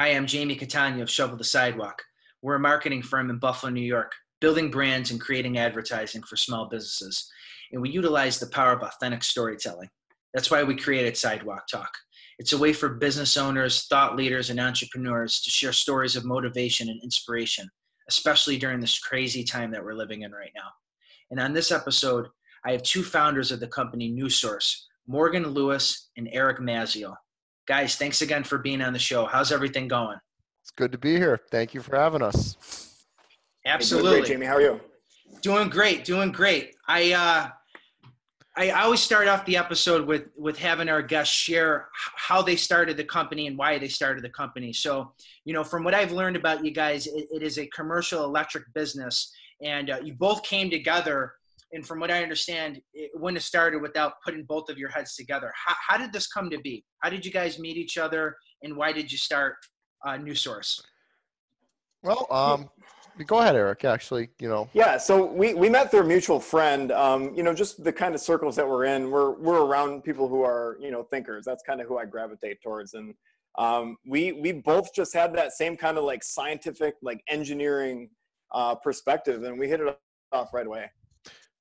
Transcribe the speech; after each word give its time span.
Hi, 0.00 0.14
I'm 0.16 0.26
Jamie 0.26 0.56
Catania 0.56 1.02
of 1.02 1.10
Shovel 1.10 1.36
the 1.36 1.44
Sidewalk. 1.44 2.00
We're 2.40 2.54
a 2.54 2.58
marketing 2.58 3.02
firm 3.02 3.28
in 3.28 3.36
Buffalo, 3.36 3.70
New 3.70 3.82
York, 3.82 4.12
building 4.40 4.70
brands 4.70 5.10
and 5.10 5.20
creating 5.20 5.58
advertising 5.58 6.22
for 6.22 6.36
small 6.36 6.70
businesses. 6.70 7.30
And 7.70 7.82
we 7.82 7.90
utilize 7.90 8.38
the 8.38 8.46
power 8.46 8.72
of 8.72 8.82
authentic 8.82 9.22
storytelling. 9.22 9.90
That's 10.32 10.50
why 10.50 10.62
we 10.62 10.74
created 10.74 11.18
Sidewalk 11.18 11.68
Talk. 11.70 11.90
It's 12.38 12.54
a 12.54 12.58
way 12.58 12.72
for 12.72 12.88
business 12.88 13.36
owners, 13.36 13.88
thought 13.88 14.16
leaders, 14.16 14.48
and 14.48 14.58
entrepreneurs 14.58 15.42
to 15.42 15.50
share 15.50 15.70
stories 15.70 16.16
of 16.16 16.24
motivation 16.24 16.88
and 16.88 17.02
inspiration, 17.02 17.68
especially 18.08 18.56
during 18.56 18.80
this 18.80 18.98
crazy 18.98 19.44
time 19.44 19.70
that 19.72 19.84
we're 19.84 19.92
living 19.92 20.22
in 20.22 20.32
right 20.32 20.52
now. 20.56 20.70
And 21.30 21.38
on 21.38 21.52
this 21.52 21.70
episode, 21.70 22.26
I 22.64 22.72
have 22.72 22.82
two 22.84 23.02
founders 23.02 23.52
of 23.52 23.60
the 23.60 23.68
company 23.68 24.10
NewSource, 24.10 24.78
Morgan 25.06 25.48
Lewis 25.48 26.08
and 26.16 26.26
Eric 26.32 26.58
Mazio. 26.58 27.16
Guys, 27.66 27.96
thanks 27.96 28.22
again 28.22 28.44
for 28.44 28.58
being 28.58 28.82
on 28.82 28.92
the 28.92 28.98
show. 28.98 29.26
How's 29.26 29.52
everything 29.52 29.88
going? 29.88 30.18
It's 30.62 30.70
good 30.70 30.92
to 30.92 30.98
be 30.98 31.16
here. 31.16 31.40
Thank 31.50 31.74
you 31.74 31.82
for 31.82 31.96
having 31.96 32.22
us. 32.22 32.56
Absolutely. 33.64 34.20
Great, 34.20 34.26
Jamie. 34.26 34.46
How 34.46 34.56
are 34.56 34.60
you? 34.60 34.80
Doing 35.42 35.68
great, 35.68 36.04
doing 36.04 36.32
great. 36.32 36.74
I 36.88 37.12
uh 37.12 37.50
I 38.56 38.70
always 38.70 39.00
start 39.00 39.28
off 39.28 39.46
the 39.46 39.56
episode 39.56 40.06
with 40.06 40.24
with 40.36 40.58
having 40.58 40.88
our 40.88 41.02
guests 41.02 41.34
share 41.34 41.88
how 42.16 42.42
they 42.42 42.56
started 42.56 42.96
the 42.96 43.04
company 43.04 43.46
and 43.46 43.56
why 43.56 43.78
they 43.78 43.88
started 43.88 44.24
the 44.24 44.30
company. 44.30 44.72
So, 44.72 45.12
you 45.44 45.54
know, 45.54 45.62
from 45.62 45.84
what 45.84 45.94
I've 45.94 46.12
learned 46.12 46.36
about 46.36 46.64
you 46.64 46.72
guys, 46.72 47.06
it, 47.06 47.26
it 47.32 47.42
is 47.42 47.58
a 47.58 47.66
commercial 47.66 48.24
electric 48.24 48.64
business, 48.74 49.32
and 49.62 49.90
uh, 49.90 49.98
you 50.02 50.14
both 50.14 50.42
came 50.42 50.68
together. 50.68 51.34
And 51.72 51.86
from 51.86 52.00
what 52.00 52.10
I 52.10 52.22
understand, 52.22 52.80
it 52.92 53.10
wouldn't 53.14 53.36
have 53.36 53.44
started 53.44 53.80
without 53.80 54.14
putting 54.24 54.44
both 54.44 54.68
of 54.68 54.78
your 54.78 54.88
heads 54.88 55.14
together. 55.14 55.52
How, 55.54 55.74
how 55.86 55.98
did 55.98 56.12
this 56.12 56.26
come 56.26 56.50
to 56.50 56.58
be? 56.58 56.84
How 56.98 57.10
did 57.10 57.24
you 57.24 57.30
guys 57.30 57.58
meet 57.58 57.76
each 57.76 57.96
other, 57.96 58.36
and 58.62 58.76
why 58.76 58.92
did 58.92 59.10
you 59.10 59.18
start 59.18 59.56
uh, 60.04 60.12
NewSource? 60.12 60.80
Well, 62.02 62.26
um, 62.30 62.68
go 63.26 63.38
ahead, 63.38 63.54
Eric. 63.54 63.84
Actually, 63.84 64.30
you 64.40 64.48
know. 64.48 64.68
Yeah, 64.72 64.96
so 64.96 65.26
we, 65.26 65.54
we 65.54 65.68
met 65.68 65.90
through 65.90 66.00
a 66.00 66.04
mutual 66.04 66.40
friend. 66.40 66.90
Um, 66.92 67.34
you 67.34 67.42
know, 67.42 67.54
just 67.54 67.84
the 67.84 67.92
kind 67.92 68.14
of 68.14 68.20
circles 68.20 68.56
that 68.56 68.68
we're 68.68 68.86
in. 68.86 69.10
We're 69.10 69.32
we're 69.32 69.64
around 69.64 70.02
people 70.02 70.28
who 70.28 70.42
are 70.42 70.76
you 70.80 70.90
know 70.90 71.04
thinkers. 71.04 71.44
That's 71.44 71.62
kind 71.62 71.80
of 71.80 71.86
who 71.86 71.98
I 71.98 72.04
gravitate 72.06 72.62
towards, 72.62 72.94
and 72.94 73.14
um, 73.58 73.96
we 74.06 74.32
we 74.32 74.52
both 74.52 74.94
just 74.94 75.12
had 75.12 75.34
that 75.34 75.52
same 75.52 75.76
kind 75.76 75.98
of 75.98 76.04
like 76.04 76.24
scientific 76.24 76.94
like 77.02 77.22
engineering 77.28 78.10
uh, 78.52 78.74
perspective, 78.74 79.42
and 79.44 79.58
we 79.58 79.68
hit 79.68 79.80
it 79.80 79.98
off 80.32 80.52
right 80.54 80.66
away. 80.66 80.90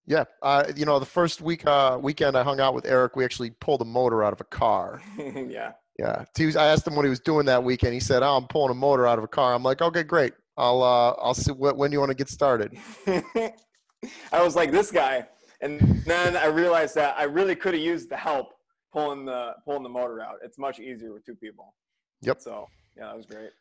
Yeah, 0.10 0.24
uh, 0.42 0.64
you 0.76 0.86
know, 0.86 0.98
the 0.98 1.06
first 1.06 1.40
week 1.40 1.68
uh, 1.68 2.00
weekend 2.02 2.36
I 2.36 2.42
hung 2.42 2.60
out 2.60 2.74
with 2.74 2.88
Eric, 2.88 3.16
we 3.16 3.24
actually 3.24 3.52
pulled 3.52 3.84
a 3.84 3.86
motor 3.86 4.24
out 4.24 4.34
of 4.34 4.42
a 4.42 4.46
car. 4.46 5.04
yeah. 5.20 5.74
Yeah. 6.00 6.26
Was, 6.40 6.56
I 6.56 6.66
asked 6.66 6.88
him 6.88 6.96
what 6.96 7.06
he 7.06 7.10
was 7.10 7.20
doing 7.20 7.46
that 7.46 7.64
weekend. 7.64 7.94
He 7.94 8.00
said, 8.00 8.24
"Oh, 8.24 8.38
I'm 8.38 8.48
pulling 8.48 8.72
a 8.72 8.74
motor 8.74 9.06
out 9.06 9.20
of 9.20 9.24
a 9.24 9.28
car." 9.28 9.54
I'm 9.54 9.62
like, 9.62 9.84
"Okay, 9.84 10.02
great. 10.02 10.34
I'll 10.58 10.82
uh, 10.82 11.12
I'll 11.22 11.36
see 11.36 11.52
what, 11.52 11.78
when 11.78 11.92
you 11.92 12.00
want 12.00 12.10
to 12.10 12.16
get 12.16 12.28
started." 12.28 12.76
I 13.06 14.42
was 14.42 14.56
like, 14.56 14.72
"This 14.72 14.90
guy," 14.90 15.28
and 15.62 15.80
then 16.08 16.36
I 16.36 16.48
realized 16.48 16.96
that 16.96 17.16
I 17.16 17.24
really 17.24 17.56
could 17.56 17.76
have 17.76 17.84
used 17.84 18.10
the 18.10 18.18
help 18.18 18.54
pulling 18.92 19.26
the 19.26 19.54
pulling 19.64 19.84
the 19.84 19.90
motor 19.90 20.22
out. 20.22 20.38
It's 20.44 20.58
much 20.58 20.80
easier 20.80 21.14
with 21.14 21.24
two 21.24 21.36
people. 21.36 21.76
Yep. 22.22 22.42
So 22.42 22.68
yeah, 22.98 23.06
that 23.06 23.16
was 23.16 23.28
great. 23.28 23.52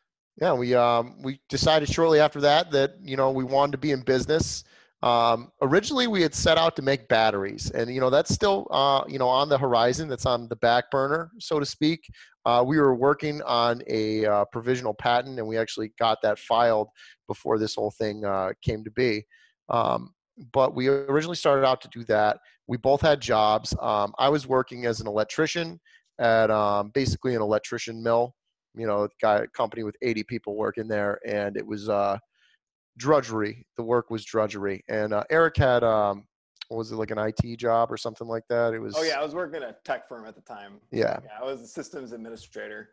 Yeah, 0.41 0.53
we 0.53 0.73
um, 0.73 1.21
we 1.21 1.41
decided 1.47 1.89
shortly 1.89 2.19
after 2.19 2.41
that 2.41 2.71
that 2.71 2.95
you 3.03 3.17
know 3.17 3.29
we 3.29 3.43
wanted 3.43 3.73
to 3.73 3.77
be 3.77 3.91
in 3.91 4.01
business. 4.01 4.63
Um, 5.01 5.51
originally, 5.61 6.07
we 6.07 6.21
had 6.21 6.35
set 6.35 6.57
out 6.57 6.75
to 6.75 6.81
make 6.81 7.07
batteries, 7.07 7.71
and 7.71 7.93
you 7.93 8.01
know 8.01 8.09
that's 8.09 8.33
still 8.33 8.67
uh, 8.69 9.03
you 9.07 9.17
know 9.17 9.29
on 9.29 9.47
the 9.47 9.57
horizon. 9.57 10.09
That's 10.09 10.25
on 10.25 10.49
the 10.49 10.57
back 10.57 10.91
burner, 10.91 11.31
so 11.39 11.59
to 11.59 11.65
speak. 11.65 12.01
Uh, 12.45 12.63
we 12.65 12.77
were 12.79 12.95
working 12.95 13.41
on 13.43 13.81
a 13.87 14.25
uh, 14.25 14.45
provisional 14.51 14.93
patent, 14.93 15.39
and 15.39 15.47
we 15.47 15.57
actually 15.57 15.93
got 15.99 16.17
that 16.23 16.39
filed 16.39 16.89
before 17.27 17.57
this 17.57 17.75
whole 17.75 17.91
thing 17.91 18.25
uh, 18.25 18.51
came 18.61 18.83
to 18.83 18.91
be. 18.91 19.23
Um, 19.69 20.13
but 20.53 20.75
we 20.75 20.87
originally 20.87 21.35
started 21.35 21.65
out 21.65 21.81
to 21.81 21.89
do 21.89 22.03
that. 22.05 22.39
We 22.67 22.77
both 22.77 23.01
had 23.01 23.21
jobs. 23.21 23.75
Um, 23.81 24.13
I 24.17 24.29
was 24.29 24.47
working 24.47 24.85
as 24.85 24.99
an 24.99 25.07
electrician 25.07 25.79
at 26.19 26.51
um, 26.51 26.91
basically 26.93 27.35
an 27.35 27.41
electrician 27.41 28.03
mill. 28.03 28.35
You 28.75 28.85
know, 28.85 29.07
got 29.21 29.43
a 29.43 29.47
company 29.47 29.83
with 29.83 29.95
80 30.01 30.23
people 30.23 30.55
working 30.55 30.87
there, 30.87 31.19
and 31.25 31.57
it 31.57 31.65
was 31.65 31.89
uh, 31.89 32.17
drudgery. 32.99 33.65
The 33.77 33.83
work 33.83 34.11
was 34.11 34.23
drudgery. 34.23 34.83
And 34.87 35.13
uh, 35.13 35.23
Eric 35.31 35.57
had, 35.57 35.83
um, 35.83 36.25
was 36.69 36.91
it 36.91 36.95
like 36.95 37.09
an 37.09 37.17
IT 37.17 37.57
job 37.57 37.91
or 37.91 37.97
something 37.97 38.27
like 38.27 38.43
that? 38.49 38.73
It 38.73 38.79
was. 38.79 38.93
Oh 38.95 39.01
yeah, 39.01 39.19
I 39.19 39.23
was 39.23 39.33
working 39.33 39.63
at 39.63 39.69
a 39.69 39.75
tech 39.83 40.07
firm 40.07 40.27
at 40.27 40.35
the 40.35 40.41
time. 40.41 40.73
Yeah. 40.91 41.17
Yeah, 41.23 41.29
I 41.41 41.43
was 41.43 41.61
a 41.61 41.67
systems 41.67 42.11
administrator 42.11 42.89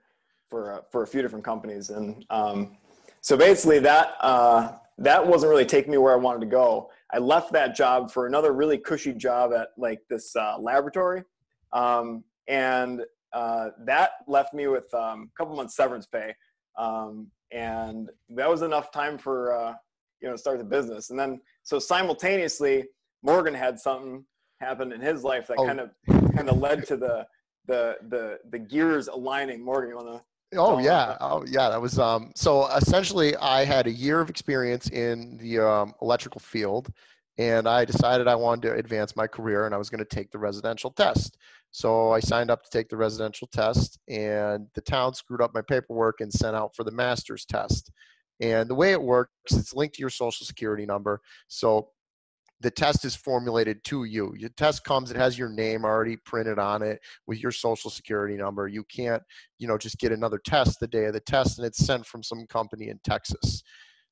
for 0.49 0.73
uh, 0.73 0.81
for 0.91 1.03
a 1.03 1.07
few 1.07 1.21
different 1.21 1.45
companies, 1.45 1.91
and 1.91 2.25
um, 2.31 2.79
so 3.21 3.37
basically 3.37 3.81
that 3.81 4.15
uh, 4.21 4.73
that 4.99 5.27
wasn't 5.27 5.51
really 5.51 5.67
taking 5.67 5.91
me 5.91 5.99
where 5.99 6.15
I 6.15 6.17
wanted 6.17 6.41
to 6.41 6.47
go. 6.47 6.91
I 7.13 7.19
left 7.19 7.53
that 7.53 7.75
job 7.75 8.11
for 8.11 8.27
another 8.27 8.53
really 8.53 8.79
cushy 8.79 9.13
job 9.13 9.53
at 9.53 9.69
like 9.77 10.01
this 10.09 10.35
uh, 10.37 10.57
laboratory, 10.59 11.25
um, 11.73 12.25
and 12.49 13.03
uh, 13.33 13.71
that 13.85 14.13
left 14.27 14.55
me 14.55 14.69
with 14.69 14.93
um, 14.95 15.31
a 15.35 15.37
couple 15.37 15.55
months 15.55 15.77
severance 15.77 16.07
pay, 16.07 16.35
um, 16.79 17.31
and 17.53 18.09
that 18.31 18.49
was 18.49 18.63
enough 18.63 18.91
time 18.91 19.19
for 19.19 19.55
uh, 19.55 19.75
you 20.21 20.29
know 20.29 20.37
start 20.37 20.59
the 20.59 20.65
business 20.65 21.11
and 21.11 21.19
then 21.19 21.41
so 21.63 21.79
simultaneously 21.79 22.85
morgan 23.23 23.55
had 23.55 23.79
something 23.79 24.25
happen 24.61 24.93
in 24.93 25.01
his 25.01 25.23
life 25.23 25.47
that 25.47 25.57
oh. 25.59 25.67
kind 25.67 25.81
of 25.81 25.91
kind 26.35 26.49
of 26.49 26.59
led 26.59 26.87
to 26.87 26.97
the 26.97 27.27
the 27.67 27.97
the 28.09 28.39
the 28.51 28.59
gears 28.59 29.09
aligning 29.09 29.65
morgan 29.65 29.91
you 29.91 29.97
want 29.97 30.09
to 30.09 30.23
Oh 30.55 30.79
yeah, 30.79 31.17
oh 31.21 31.45
yeah. 31.47 31.69
That 31.69 31.81
was 31.81 31.99
um. 31.99 32.33
So 32.37 32.69
essentially, 32.69 33.37
I 33.37 33.65
had 33.65 33.87
a 33.87 33.91
year 33.91 34.21
of 34.21 34.31
experience 34.31 34.89
in 34.91 35.37
the 35.39 35.59
um, 35.59 35.93
electrical 36.01 36.41
field, 36.41 36.89
and 37.37 37.69
I 37.69 37.85
decided 37.85 38.29
I 38.29 38.37
wanted 38.37 38.63
to 38.69 38.75
advance 38.75 39.17
my 39.17 39.27
career, 39.27 39.67
and 39.67 39.75
I 39.75 39.79
was 39.79 39.91
going 39.91 39.99
to 39.99 40.05
take 40.05 40.31
the 40.31 40.39
residential 40.39 40.91
test. 40.91 41.37
So 41.73 42.13
I 42.13 42.21
signed 42.21 42.51
up 42.51 42.63
to 42.63 42.71
take 42.71 42.89
the 42.89 42.97
residential 42.97 43.49
test, 43.49 43.99
and 44.09 44.69
the 44.75 44.81
town 44.81 45.15
screwed 45.15 45.43
up 45.43 45.53
my 45.53 45.63
paperwork 45.63 46.21
and 46.21 46.33
sent 46.33 46.57
out 46.57 46.77
for 46.77 46.85
the 46.85 46.93
master's 46.93 47.45
test. 47.45 47.91
And 48.41 48.69
the 48.69 48.75
way 48.75 48.93
it 48.93 49.03
works, 49.03 49.33
it's 49.51 49.75
linked 49.75 49.97
to 49.97 50.01
your 50.01 50.11
social 50.11 50.45
security 50.45 50.87
number. 50.87 51.21
So 51.49 51.89
the 52.61 52.71
test 52.71 53.05
is 53.05 53.15
formulated 53.15 53.85
to 53.85 54.05
you. 54.05 54.35
Your 54.37 54.51
test 54.51 54.85
comes, 54.85 55.11
it 55.11 55.17
has 55.17 55.39
your 55.39 55.49
name 55.49 55.85
already 55.85 56.17
printed 56.17 56.59
on 56.59 56.83
it 56.83 57.01
with 57.27 57.39
your 57.39 57.53
social 57.53 57.91
security 57.91 58.37
number. 58.37 58.67
You 58.67 58.85
can't, 58.85 59.23
you 59.59 59.69
know, 59.69 59.77
just 59.77 59.99
get 59.99 60.13
another 60.13 60.41
test 60.45 60.81
the 60.81 60.87
day 60.87 61.05
of 61.05 61.13
the 61.13 61.21
test 61.21 61.59
and 61.59 61.67
it's 61.67 61.85
sent 61.85 62.07
from 62.07 62.23
some 62.23 62.47
company 62.47 62.89
in 62.89 62.99
Texas. 63.05 63.63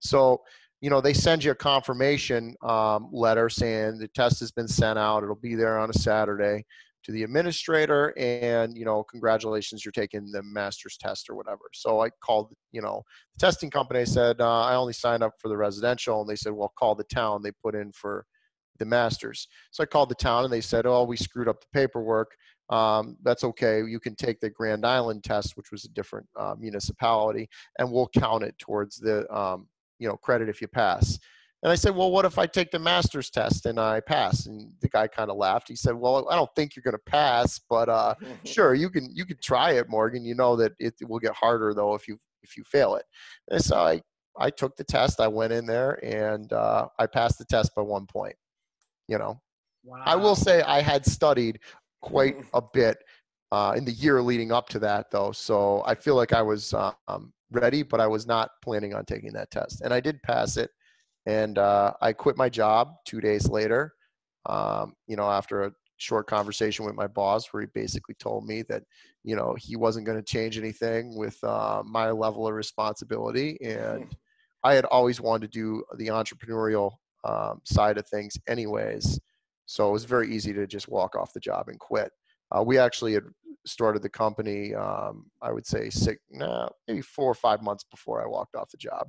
So, 0.01 0.43
you 0.81 0.91
know, 0.91 1.01
they 1.01 1.15
send 1.15 1.43
you 1.43 1.53
a 1.53 1.55
confirmation 1.55 2.55
um, 2.63 3.09
letter 3.11 3.49
saying 3.49 3.99
the 3.99 4.09
test 4.09 4.41
has 4.41 4.53
been 4.53 4.69
sent 4.69 4.99
out. 4.99 5.23
It'll 5.23 5.35
be 5.35 5.55
there 5.55 5.79
on 5.79 5.89
a 5.89 5.99
Saturday 5.99 6.65
to 7.05 7.13
the 7.13 7.23
administrator 7.23 8.15
and 8.17 8.77
you 8.77 8.85
know 8.85 9.05
congratulations 9.05 9.85
you're 9.85 9.93
taking 9.93 10.31
the 10.31 10.43
master's 10.43 10.97
test 10.97 11.29
or 11.29 11.35
whatever. 11.35 11.63
So 11.73 12.01
i 12.01 12.11
called 12.21 12.53
you 12.73 12.83
know 12.83 13.03
the 13.37 13.47
testing 13.47 13.71
company 13.71 14.01
I 14.01 14.05
said 14.05 14.41
uh, 14.41 14.63
i 14.63 14.75
only 14.75 14.93
signed 14.93 15.23
up 15.23 15.35
for 15.41 15.49
the 15.49 15.57
residential 15.57 16.21
and 16.21 16.29
they 16.29 16.37
said 16.37 16.53
well 16.53 16.73
call 16.79 16.95
the 16.95 17.05
town 17.05 17.43
they 17.43 17.53
put 17.53 17.75
in 17.75 17.93
for 17.93 18.27
the 18.79 18.85
masters. 18.85 19.49
So 19.71 19.83
i 19.83 19.87
called 19.87 20.09
the 20.09 20.15
town 20.17 20.45
and 20.45 20.53
they 20.53 20.61
said 20.61 20.87
oh 20.87 21.05
we 21.05 21.17
screwed 21.17 21.49
up 21.49 21.61
the 21.61 21.79
paperwork. 21.79 22.33
Um, 22.71 23.19
that's 23.23 23.45
okay. 23.45 23.83
You 23.87 24.01
can 24.01 24.17
take 24.17 24.41
the 24.41 24.49
grand 24.49 24.87
island 24.87 25.23
test 25.23 25.57
which 25.57 25.71
was 25.71 25.85
a 25.85 25.91
different 25.91 26.27
uh, 26.39 26.55
municipality 26.59 27.49
and 27.79 27.93
we'll 27.93 28.09
count 28.09 28.43
it 28.43 28.59
towards 28.59 28.97
the 28.97 29.31
um, 29.35 29.69
you 29.99 30.09
know 30.09 30.17
credit 30.17 30.49
if 30.49 30.61
you 30.61 30.69
pass 30.69 31.19
and 31.65 31.73
I 31.73 31.77
said, 31.77 31.97
well, 31.97 32.11
what 32.11 32.27
if 32.27 32.39
I 32.39 32.45
take 32.45 32.71
the 32.71 32.79
master's 32.79 33.31
test 33.31 33.65
and 33.65 33.81
I 33.81 34.01
pass? 34.01 34.45
And 34.45 34.71
the 34.83 34.89
guy 34.89 35.09
kind 35.09 35.31
of 35.31 35.39
laughed. 35.39 35.67
He 35.67 35.77
said, 35.77 35.95
well, 35.95 36.29
I 36.31 36.37
don't 36.37 36.51
think 36.55 36.77
you're 36.77 36.83
going 36.83 36.93
to 36.93 37.11
pass, 37.11 37.59
but 37.71 37.89
uh, 37.89 38.15
sure, 38.45 38.75
you 38.75 38.91
can 38.91 39.09
you 39.15 39.25
can 39.25 39.39
try 39.43 39.73
it, 39.73 39.89
Morgan. 39.89 40.27
You 40.27 40.35
know 40.35 40.57
that 40.57 40.73
it 40.79 40.93
will 41.09 41.19
get 41.19 41.33
harder 41.33 41.73
though 41.73 41.95
if 41.95 42.07
you 42.07 42.19
if 42.43 42.55
you 42.59 42.65
fail 42.65 42.97
it. 42.97 43.07
And 43.51 43.65
so 43.65 43.79
I 43.79 44.03
I 44.39 44.51
took 44.51 44.77
the 44.77 44.85
test. 44.85 45.21
I 45.21 45.27
went 45.27 45.55
in 45.55 45.65
there 45.65 46.05
and 46.05 46.53
uh, 46.53 46.89
I 46.99 47.07
passed 47.07 47.39
the 47.39 47.47
test 47.47 47.75
by 47.75 47.81
one 47.81 48.05
point. 48.05 48.37
You 49.09 49.17
know, 49.17 49.41
wow. 49.85 50.03
I 50.05 50.17
will 50.17 50.37
say 50.37 50.61
I 50.61 50.83
had 50.83 51.07
studied 51.07 51.61
quite 52.03 52.37
a 52.53 52.61
bit 52.61 52.99
uh, 53.53 53.73
in 53.75 53.87
the 53.87 53.93
year 53.93 54.21
leading 54.21 54.53
up 54.53 54.69
to 54.69 54.79
that, 54.81 55.07
though. 55.11 55.33
So 55.33 55.83
I 55.87 55.95
feel 55.95 56.15
like 56.15 56.35
I 56.35 56.43
was 56.43 56.75
um, 57.09 57.33
ready, 57.51 57.83
but 57.83 58.01
I 58.01 58.07
was 58.07 58.27
not 58.27 58.51
planning 58.63 58.93
on 58.93 59.07
taking 59.07 59.33
that 59.33 59.51
test, 59.51 59.81
and 59.81 59.95
I 59.95 60.01
did 60.01 60.23
pass 60.23 60.59
it 60.59 60.71
and 61.27 61.59
uh, 61.59 61.93
I 62.01 62.13
quit 62.13 62.37
my 62.37 62.49
job 62.49 62.95
two 63.05 63.21
days 63.21 63.49
later. 63.49 63.95
Um, 64.47 64.95
you 65.07 65.17
know, 65.17 65.31
after 65.31 65.63
a 65.63 65.73
short 65.97 66.27
conversation 66.27 66.85
with 66.85 66.95
my 66.95 67.07
boss, 67.07 67.47
where 67.53 67.63
he 67.63 67.69
basically 67.75 68.15
told 68.17 68.47
me 68.47 68.63
that 68.69 68.83
you 69.23 69.37
know 69.37 69.55
he 69.59 69.77
wasn't 69.77 70.07
going 70.07 70.19
to 70.19 70.25
change 70.25 70.59
anything 70.59 71.17
with 71.17 71.43
uh, 71.43 71.83
my 71.85 72.11
level 72.11 72.47
of 72.47 72.55
responsibility, 72.55 73.59
and 73.63 74.15
I 74.63 74.75
had 74.75 74.85
always 74.87 75.21
wanted 75.21 75.53
to 75.53 75.59
do 75.59 75.85
the 75.97 76.09
entrepreneurial 76.09 76.93
um, 77.25 77.61
side 77.65 77.99
of 77.99 78.07
things, 78.09 78.37
anyways. 78.49 79.19
So 79.67 79.89
it 79.89 79.93
was 79.93 80.05
very 80.05 80.35
easy 80.35 80.53
to 80.53 80.67
just 80.67 80.89
walk 80.89 81.17
off 81.17 81.33
the 81.33 81.41
job 81.41 81.69
and 81.69 81.79
quit. 81.79 82.13
Uh, 82.55 82.63
we 82.63 82.79
actually 82.79 83.15
had 83.15 83.25
started 83.67 84.03
the 84.03 84.11
company. 84.11 84.75
Um, 84.75 85.31
I 85.41 85.53
would 85.53 85.67
say 85.67 85.89
six, 85.91 86.21
nah, 86.31 86.69
maybe 86.87 87.01
four 87.01 87.31
or 87.31 87.35
five 87.35 87.63
months 87.63 87.85
before 87.91 88.23
I 88.23 88.27
walked 88.27 88.55
off 88.55 88.71
the 88.71 88.77
job. 88.77 89.09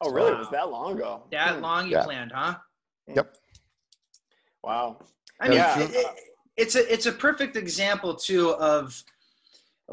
Oh, 0.00 0.10
really? 0.10 0.32
Wow. 0.32 0.38
Was 0.38 0.50
that 0.50 0.70
long 0.70 0.98
ago? 0.98 1.22
That 1.30 1.56
hmm. 1.56 1.62
long 1.62 1.86
you 1.86 1.92
yeah. 1.92 2.04
planned, 2.04 2.32
huh? 2.34 2.56
Yep. 3.08 3.36
Wow. 4.62 4.98
I 5.40 5.48
mean, 5.48 5.58
yeah. 5.58 5.78
it, 5.78 6.06
it's 6.56 6.74
a 6.74 6.92
it's 6.92 7.06
a 7.06 7.12
perfect 7.12 7.56
example 7.56 8.14
too 8.14 8.54
of. 8.54 9.02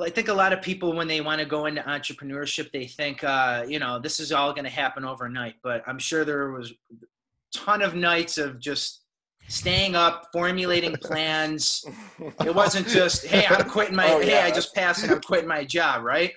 I 0.02 0.10
think 0.10 0.28
a 0.28 0.34
lot 0.34 0.54
of 0.54 0.62
people, 0.64 0.96
when 0.96 1.08
they 1.08 1.22
want 1.22 1.40
to 1.40 1.46
go 1.46 1.68
into 1.68 1.84
entrepreneurship, 1.84 2.72
they 2.72 2.88
think, 2.88 3.24
uh, 3.24 3.64
you 3.68 3.78
know, 3.78 4.00
this 4.00 4.20
is 4.20 4.32
all 4.32 4.52
going 4.52 4.64
to 4.64 4.70
happen 4.72 5.06
overnight. 5.06 5.58
But 5.62 5.84
I'm 5.86 6.00
sure 6.00 6.26
there 6.26 6.50
was 6.50 6.72
a 6.72 7.06
ton 7.56 7.84
of 7.84 7.94
nights 7.94 8.40
of 8.40 8.60
just 8.60 9.04
staying 9.48 9.96
up, 9.96 10.30
formulating 10.34 10.96
plans. 10.96 11.86
it 12.44 12.56
wasn't 12.56 12.88
just, 12.88 13.26
hey, 13.26 13.46
I'm 13.48 13.70
quitting 13.70 13.96
my, 13.96 14.12
oh, 14.12 14.20
yeah. 14.20 14.26
hey, 14.26 14.42
I 14.42 14.52
just 14.52 14.74
passed 14.74 15.04
and 15.04 15.12
I'm 15.12 15.22
quitting 15.22 15.48
my 15.48 15.64
job, 15.64 16.04
right? 16.04 16.34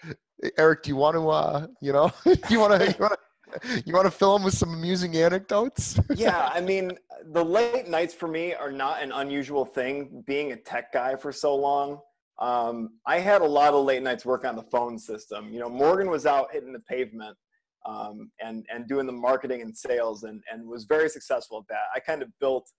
Eric, 0.58 0.82
do 0.82 0.90
you 0.90 0.96
want 0.96 1.16
to, 1.16 1.28
uh, 1.30 1.66
you 1.80 1.94
know, 1.94 2.12
you 2.50 2.60
want 2.60 2.78
to, 2.78 2.86
you 2.86 2.94
want 2.98 3.14
to 3.14 3.18
you 3.84 3.92
want 3.92 4.06
to 4.06 4.10
fill 4.10 4.34
them 4.34 4.44
with 4.44 4.54
some 4.54 4.72
amusing 4.74 5.16
anecdotes? 5.16 5.98
yeah, 6.14 6.50
I 6.52 6.60
mean, 6.60 6.92
the 7.32 7.44
late 7.44 7.88
nights 7.88 8.14
for 8.14 8.28
me 8.28 8.54
are 8.54 8.72
not 8.72 9.02
an 9.02 9.12
unusual 9.12 9.64
thing. 9.64 10.22
Being 10.26 10.52
a 10.52 10.56
tech 10.56 10.92
guy 10.92 11.16
for 11.16 11.32
so 11.32 11.54
long, 11.54 12.00
um, 12.38 12.90
I 13.06 13.18
had 13.18 13.42
a 13.42 13.46
lot 13.46 13.74
of 13.74 13.84
late 13.84 14.02
nights 14.02 14.24
working 14.24 14.48
on 14.48 14.56
the 14.56 14.62
phone 14.62 14.98
system. 14.98 15.52
You 15.52 15.60
know, 15.60 15.68
Morgan 15.68 16.10
was 16.10 16.26
out 16.26 16.48
hitting 16.52 16.72
the 16.72 16.80
pavement 16.80 17.36
um, 17.86 18.30
and 18.40 18.66
and 18.72 18.86
doing 18.88 19.06
the 19.06 19.12
marketing 19.12 19.62
and 19.62 19.76
sales, 19.76 20.24
and 20.24 20.42
and 20.52 20.66
was 20.66 20.84
very 20.84 21.08
successful 21.08 21.58
at 21.58 21.68
that. 21.68 21.84
I 21.94 22.00
kind 22.00 22.22
of 22.22 22.28
built 22.40 22.70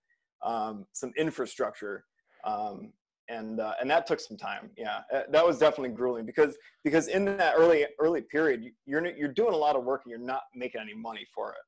um, 0.42 0.86
some 0.92 1.12
infrastructure 1.16 2.04
um, 2.44 2.92
and 3.28 3.60
uh, 3.60 3.74
and 3.80 3.90
that 3.90 4.06
took 4.06 4.20
some 4.20 4.36
time. 4.36 4.70
Yeah, 4.76 5.00
uh, 5.12 5.22
that 5.30 5.46
was 5.46 5.58
definitely 5.58 5.90
grueling 5.90 6.26
because 6.26 6.56
because 6.84 7.08
in 7.08 7.24
that 7.24 7.54
early 7.56 7.86
early 7.98 8.22
period, 8.22 8.64
you're 8.86 9.06
you're 9.16 9.32
doing 9.32 9.54
a 9.54 9.56
lot 9.56 9.76
of 9.76 9.84
work 9.84 10.02
and 10.04 10.10
you're 10.10 10.18
not 10.18 10.42
making 10.54 10.80
any 10.80 10.94
money 10.94 11.26
for 11.34 11.50
it. 11.50 11.58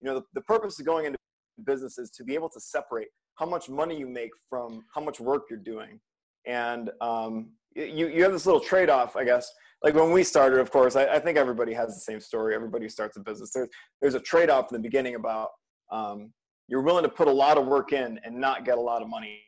You 0.00 0.08
know, 0.08 0.20
the, 0.20 0.24
the 0.34 0.40
purpose 0.42 0.78
of 0.80 0.86
going 0.86 1.06
into 1.06 1.18
business 1.64 1.98
is 1.98 2.10
to 2.12 2.24
be 2.24 2.34
able 2.34 2.48
to 2.50 2.60
separate 2.60 3.08
how 3.36 3.46
much 3.46 3.68
money 3.68 3.98
you 3.98 4.06
make 4.06 4.30
from 4.48 4.82
how 4.94 5.00
much 5.00 5.20
work 5.20 5.42
you're 5.50 5.58
doing, 5.58 6.00
and 6.46 6.90
um, 7.00 7.50
you 7.74 8.08
you 8.08 8.22
have 8.22 8.32
this 8.32 8.46
little 8.46 8.60
trade 8.60 8.90
off, 8.90 9.16
I 9.16 9.24
guess. 9.24 9.50
Like 9.82 9.94
when 9.94 10.12
we 10.12 10.24
started, 10.24 10.60
of 10.60 10.70
course, 10.70 10.94
I, 10.94 11.06
I, 11.06 11.18
think 11.18 11.38
everybody 11.38 11.72
has 11.72 11.94
the 11.94 12.00
same 12.00 12.20
story. 12.20 12.54
Everybody 12.54 12.86
starts 12.86 13.16
a 13.16 13.20
business. 13.20 13.50
There's 13.54 13.68
there's 14.00 14.14
a 14.14 14.20
trade 14.20 14.50
off 14.50 14.70
in 14.70 14.76
the 14.76 14.82
beginning 14.82 15.14
about 15.14 15.48
um, 15.90 16.32
you're 16.68 16.82
willing 16.82 17.02
to 17.02 17.08
put 17.08 17.28
a 17.28 17.32
lot 17.32 17.56
of 17.56 17.66
work 17.66 17.92
in 17.92 18.20
and 18.24 18.38
not 18.38 18.66
get 18.66 18.76
a 18.76 18.80
lot 18.80 19.00
of 19.00 19.08
money 19.08 19.40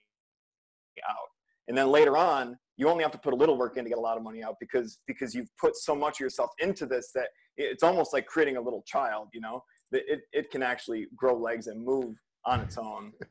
out 1.08 1.31
and 1.68 1.76
then 1.76 1.88
later 1.88 2.16
on 2.16 2.56
you 2.76 2.88
only 2.88 3.02
have 3.02 3.12
to 3.12 3.18
put 3.18 3.32
a 3.32 3.36
little 3.36 3.56
work 3.56 3.76
in 3.76 3.84
to 3.84 3.90
get 3.90 3.98
a 3.98 4.00
lot 4.00 4.16
of 4.16 4.22
money 4.22 4.42
out 4.42 4.56
because 4.60 4.98
because 5.06 5.34
you've 5.34 5.50
put 5.60 5.76
so 5.76 5.94
much 5.94 6.16
of 6.16 6.20
yourself 6.20 6.50
into 6.58 6.86
this 6.86 7.10
that 7.14 7.28
it's 7.56 7.82
almost 7.82 8.12
like 8.12 8.26
creating 8.26 8.56
a 8.56 8.60
little 8.60 8.82
child 8.86 9.28
you 9.32 9.40
know? 9.40 9.62
That 9.90 10.02
it, 10.06 10.22
it 10.32 10.50
can 10.50 10.62
actually 10.62 11.06
grow 11.14 11.36
legs 11.36 11.66
and 11.66 11.84
move 11.84 12.16
on 12.44 12.60
its 12.60 12.78
own. 12.78 13.12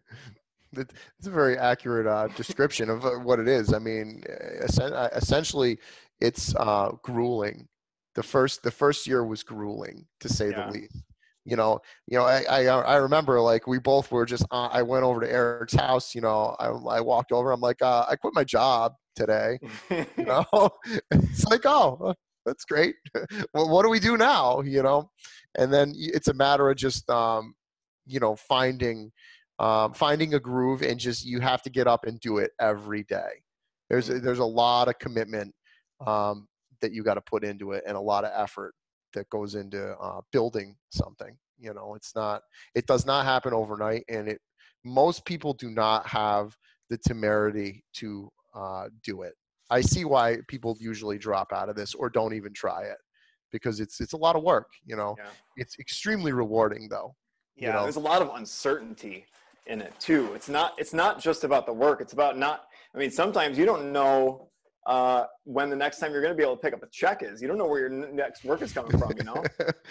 It's 0.74 1.28
a 1.28 1.30
very 1.30 1.58
accurate 1.58 2.08
uh, 2.08 2.30
description 2.30 2.90
of 2.90 3.04
uh, 3.04 3.10
what 3.16 3.40
it 3.40 3.48
is. 3.50 3.74
I 3.74 3.80
mean 3.80 4.24
uh, 4.80 5.10
essentially 5.14 5.78
it's 6.22 6.56
uh, 6.56 6.92
grueling. 7.04 7.68
The 8.16 8.24
first 8.24 8.64
the 8.64 8.72
first 8.72 9.06
year 9.06 9.26
was 9.26 9.44
grueling 9.44 10.06
to 10.22 10.30
say 10.30 10.52
yeah. 10.52 10.68
the 10.68 10.72
least 10.72 11.04
you 11.46 11.56
know 11.56 11.80
you 12.08 12.18
know 12.18 12.26
I, 12.26 12.44
I 12.50 12.66
i 12.66 12.96
remember 12.98 13.42
like 13.42 13.66
we 13.66 13.80
both 13.80 14.12
were 14.12 14.26
just 14.26 14.46
uh, 14.52 14.70
i 14.72 14.84
went 14.84 15.04
over 15.04 15.22
to 15.22 15.32
eric's 15.32 15.74
house 15.74 16.14
you 16.14 16.22
know 16.22 16.56
i, 16.60 16.68
I 16.68 17.02
walked 17.02 17.32
over 17.32 17.52
i'm 17.52 17.62
like 17.62 17.82
uh, 17.82 18.06
i 18.08 18.16
quit 18.16 18.36
my 18.36 18.44
job 18.44 18.94
today 19.16 19.58
you 19.90 20.06
know? 20.18 20.46
It's 21.12 21.46
like 21.46 21.66
oh 21.66 22.14
that's 22.46 22.66
great. 22.66 22.96
Well 23.54 23.70
what 23.70 23.84
do 23.84 23.90
we 23.90 24.00
do 24.00 24.18
now? 24.18 24.62
You 24.62 24.82
know? 24.84 25.12
And 25.58 25.72
then 25.72 25.94
it's 25.96 26.28
a 26.28 26.34
matter 26.34 26.70
of 26.70 26.78
just 26.78 27.10
um 27.10 27.54
you 28.06 28.20
know 28.20 28.36
finding 28.36 29.12
um 29.60 29.94
finding 29.94 30.34
a 30.34 30.40
groove 30.40 30.82
and 30.82 31.00
just 31.00 31.26
you 31.26 31.40
have 31.40 31.62
to 31.64 31.70
get 31.70 31.88
up 31.88 32.06
and 32.06 32.20
do 32.20 32.38
it 32.38 32.52
every 32.60 33.04
day. 33.04 33.44
There's 33.90 34.10
a, 34.10 34.20
there's 34.20 34.40
a 34.40 34.46
lot 34.46 34.88
of 34.88 34.98
commitment 35.00 35.54
um 36.06 36.48
that 36.82 36.94
you 36.94 37.04
got 37.04 37.14
to 37.14 37.22
put 37.22 37.44
into 37.44 37.74
it 37.74 37.84
and 37.86 37.96
a 37.96 38.02
lot 38.02 38.24
of 38.24 38.32
effort 38.36 38.74
that 39.14 39.30
goes 39.30 39.56
into 39.56 39.96
uh, 39.98 40.22
building 40.32 40.76
something. 40.90 41.36
You 41.60 41.74
know, 41.74 41.94
it's 41.96 42.16
not, 42.16 42.42
it 42.76 42.88
does 42.88 43.06
not 43.06 43.26
happen 43.26 43.54
overnight, 43.54 44.04
and 44.10 44.28
it 44.28 44.42
most 44.84 45.26
people 45.26 45.54
do 45.54 45.70
not 45.70 46.08
have 46.08 46.56
the 46.90 46.98
temerity 46.98 47.84
to 47.94 48.30
uh, 48.56 48.90
do 49.04 49.22
it. 49.22 49.34
I 49.70 49.82
see 49.82 50.06
why 50.06 50.38
people 50.48 50.76
usually 50.80 51.18
drop 51.18 51.54
out 51.54 51.70
of 51.70 51.76
this 51.76 51.94
or 51.94 52.10
don't 52.10 52.34
even 52.34 52.54
try 52.54 52.84
it 52.84 52.98
because 53.52 53.80
it's 53.80 54.02
it's 54.02 54.14
a 54.14 54.18
lot 54.18 54.36
of 54.36 54.44
work. 54.44 54.68
You 54.86 54.96
know, 54.98 55.16
yeah. 55.18 55.30
it's 55.56 55.80
extremely 55.80 56.34
rewarding 56.34 56.90
though. 56.90 57.16
Yeah, 57.56 57.68
you 57.68 57.74
know? 57.74 57.84
there's 57.84 57.96
a 57.96 58.02
lot 58.02 58.22
of 58.22 58.32
uncertainty 58.36 59.26
in 59.68 59.82
it 59.82 59.94
too. 60.00 60.34
It's 60.34 60.50
not 60.50 60.74
it's 60.78 60.94
not 60.94 61.22
just 61.22 61.44
about 61.44 61.66
the 61.66 61.74
work. 61.74 62.02
It's 62.02 62.14
about 62.14 62.38
not. 62.38 62.66
I 62.94 62.98
mean, 62.98 63.12
sometimes 63.12 63.58
you 63.58 63.66
don't 63.66 63.94
know 63.94 64.50
uh, 64.86 65.26
when 65.44 65.70
the 65.70 65.76
next 65.76 66.00
time 66.00 66.12
you're 66.12 66.22
going 66.22 66.34
to 66.34 66.38
be 66.38 66.44
able 66.44 66.56
to 66.56 66.62
pick 66.62 66.74
up 66.74 66.84
a 66.84 66.88
check 66.92 67.22
is. 67.24 67.42
You 67.42 67.48
don't 67.48 67.58
know 67.58 67.68
where 67.68 67.82
your 67.82 67.90
next 67.90 68.44
work 68.44 68.62
is 68.62 68.74
coming 68.74 68.98
from. 68.98 69.14
You 69.18 69.24
know. 69.24 69.44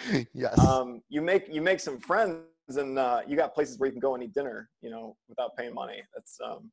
yes. 0.33 0.57
Um, 0.59 1.01
you 1.09 1.21
make 1.21 1.47
you 1.49 1.61
make 1.61 1.79
some 1.79 1.99
friends, 1.99 2.43
and 2.69 2.99
uh, 2.99 3.21
you 3.27 3.37
got 3.37 3.53
places 3.53 3.79
where 3.79 3.87
you 3.87 3.93
can 3.93 4.01
go 4.01 4.15
and 4.15 4.23
eat 4.23 4.33
dinner. 4.33 4.69
You 4.81 4.89
know, 4.89 5.15
without 5.29 5.55
paying 5.55 5.73
money. 5.73 6.01
That's 6.13 6.37
um, 6.45 6.71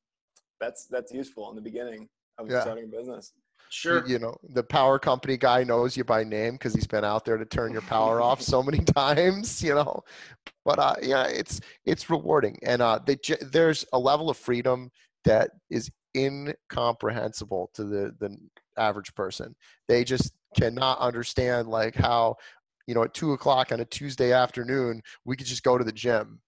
that's 0.61 0.87
that's 0.87 1.12
useful 1.12 1.49
in 1.50 1.56
the 1.56 1.62
beginning 1.62 2.09
of 2.38 2.50
yeah. 2.50 2.61
starting 2.61 2.85
a 2.85 2.88
business. 2.88 3.32
Sure. 3.70 4.06
You, 4.06 4.15
you, 4.15 4.19
know, 4.19 4.37
the 4.55 4.62
power 4.62 4.99
company 4.99 5.37
guy 5.37 5.62
knows 5.62 5.94
you 5.94 6.03
by 6.03 6.25
name 6.25 6.55
because 6.55 6.75
he's 6.75 6.87
been 6.87 7.05
out 7.05 7.26
there 7.26 7.37
to 7.37 7.44
turn 7.44 7.73
your 7.73 7.82
power 7.82 8.21
off 8.23 8.41
so 8.41 8.62
many 8.62 8.79
times. 8.97 9.62
You 9.62 9.75
know, 9.75 10.03
but 10.64 10.79
uh, 10.79 10.97
yeah, 11.03 11.26
it's 11.26 11.61
it's 11.85 12.11
rewarding, 12.11 12.59
and 12.62 12.82
uh, 12.82 12.99
they, 13.06 13.17
there's 13.53 13.85
a 13.93 13.99
level 13.99 14.29
of 14.29 14.37
freedom 14.37 14.91
that 15.25 15.50
is 15.71 15.91
incomprehensible 16.16 17.70
to 17.75 17.84
the 17.84 18.14
the 18.19 18.37
average 18.76 19.14
person. 19.14 19.55
They 19.88 20.05
just 20.05 20.32
cannot 20.56 20.99
understand 20.99 21.69
like 21.69 21.94
how 21.94 22.37
you 22.87 22.94
know 22.94 23.02
at 23.02 23.14
two 23.14 23.32
o'clock 23.32 23.72
on 23.72 23.81
a 23.81 23.84
Tuesday 23.84 24.32
afternoon 24.32 25.02
we 25.25 25.37
could 25.37 25.46
just 25.46 25.62
go 25.62 25.76
to 25.78 25.84
the 25.84 25.93
gym, 25.93 26.40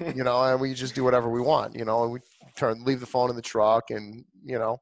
you 0.00 0.24
know, 0.24 0.42
and 0.42 0.60
we 0.60 0.74
just 0.74 0.94
do 0.94 1.04
whatever 1.04 1.28
we 1.28 1.40
want, 1.40 1.74
you 1.74 1.84
know, 1.84 2.04
and 2.04 2.12
we 2.12 2.20
turn 2.56 2.84
leave 2.84 3.00
the 3.00 3.06
phone 3.06 3.30
in 3.30 3.36
the 3.36 3.42
truck 3.42 3.90
and 3.90 4.24
you 4.44 4.58
know, 4.58 4.80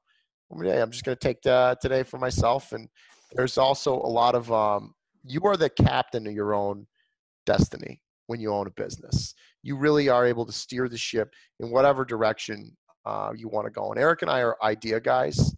yeah, 0.62 0.82
I'm 0.82 0.90
just 0.90 1.04
gonna 1.04 1.16
take 1.16 1.40
today 1.42 2.02
for 2.02 2.18
myself. 2.18 2.72
And 2.72 2.88
there's 3.32 3.58
also 3.58 3.94
a 3.94 4.10
lot 4.10 4.34
of 4.34 4.50
um, 4.52 4.94
you 5.24 5.42
are 5.44 5.56
the 5.56 5.70
captain 5.70 6.26
of 6.26 6.32
your 6.32 6.54
own 6.54 6.86
destiny 7.46 8.00
when 8.26 8.40
you 8.40 8.52
own 8.52 8.66
a 8.66 8.70
business. 8.70 9.34
You 9.62 9.76
really 9.76 10.08
are 10.08 10.26
able 10.26 10.46
to 10.46 10.52
steer 10.52 10.88
the 10.88 10.98
ship 10.98 11.32
in 11.60 11.70
whatever 11.70 12.04
direction 12.04 12.76
uh, 13.08 13.32
you 13.34 13.48
want 13.48 13.66
to 13.66 13.70
go. 13.70 13.90
And 13.90 13.98
Eric 13.98 14.22
and 14.22 14.30
I 14.30 14.42
are 14.42 14.56
idea 14.62 15.00
guys. 15.00 15.54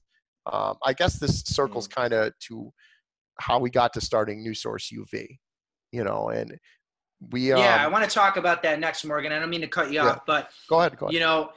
Um, 0.51 0.77
I 0.85 0.93
guess 0.93 1.19
this 1.19 1.41
circles 1.41 1.89
mm. 1.89 1.95
kind 1.95 2.13
of 2.13 2.33
to 2.47 2.73
how 3.41 3.59
we 3.59 3.71
got 3.71 3.93
to 3.95 4.01
starting 4.01 4.43
New 4.43 4.55
Source 4.55 4.93
UV, 4.93 5.39
you 5.91 6.05
know, 6.05 6.29
and 6.29 6.57
we. 7.33 7.53
Um, 7.53 7.59
yeah, 7.59 7.85
I 7.85 7.89
want 7.89 8.09
to 8.09 8.11
talk 8.11 8.37
about 8.37 8.63
that 8.63 8.79
next, 8.79 9.05
Morgan. 9.05 9.33
I 9.33 9.41
don't 9.41 9.51
mean 9.51 9.61
to 9.63 9.67
cut 9.67 9.89
you 9.89 9.97
yeah. 9.97 10.11
off, 10.11 10.27
but 10.27 10.51
go 10.69 10.81
ahead. 10.81 10.97
Go 10.97 11.07
ahead. 11.07 11.15
You 11.15 11.21
know, 11.21 11.51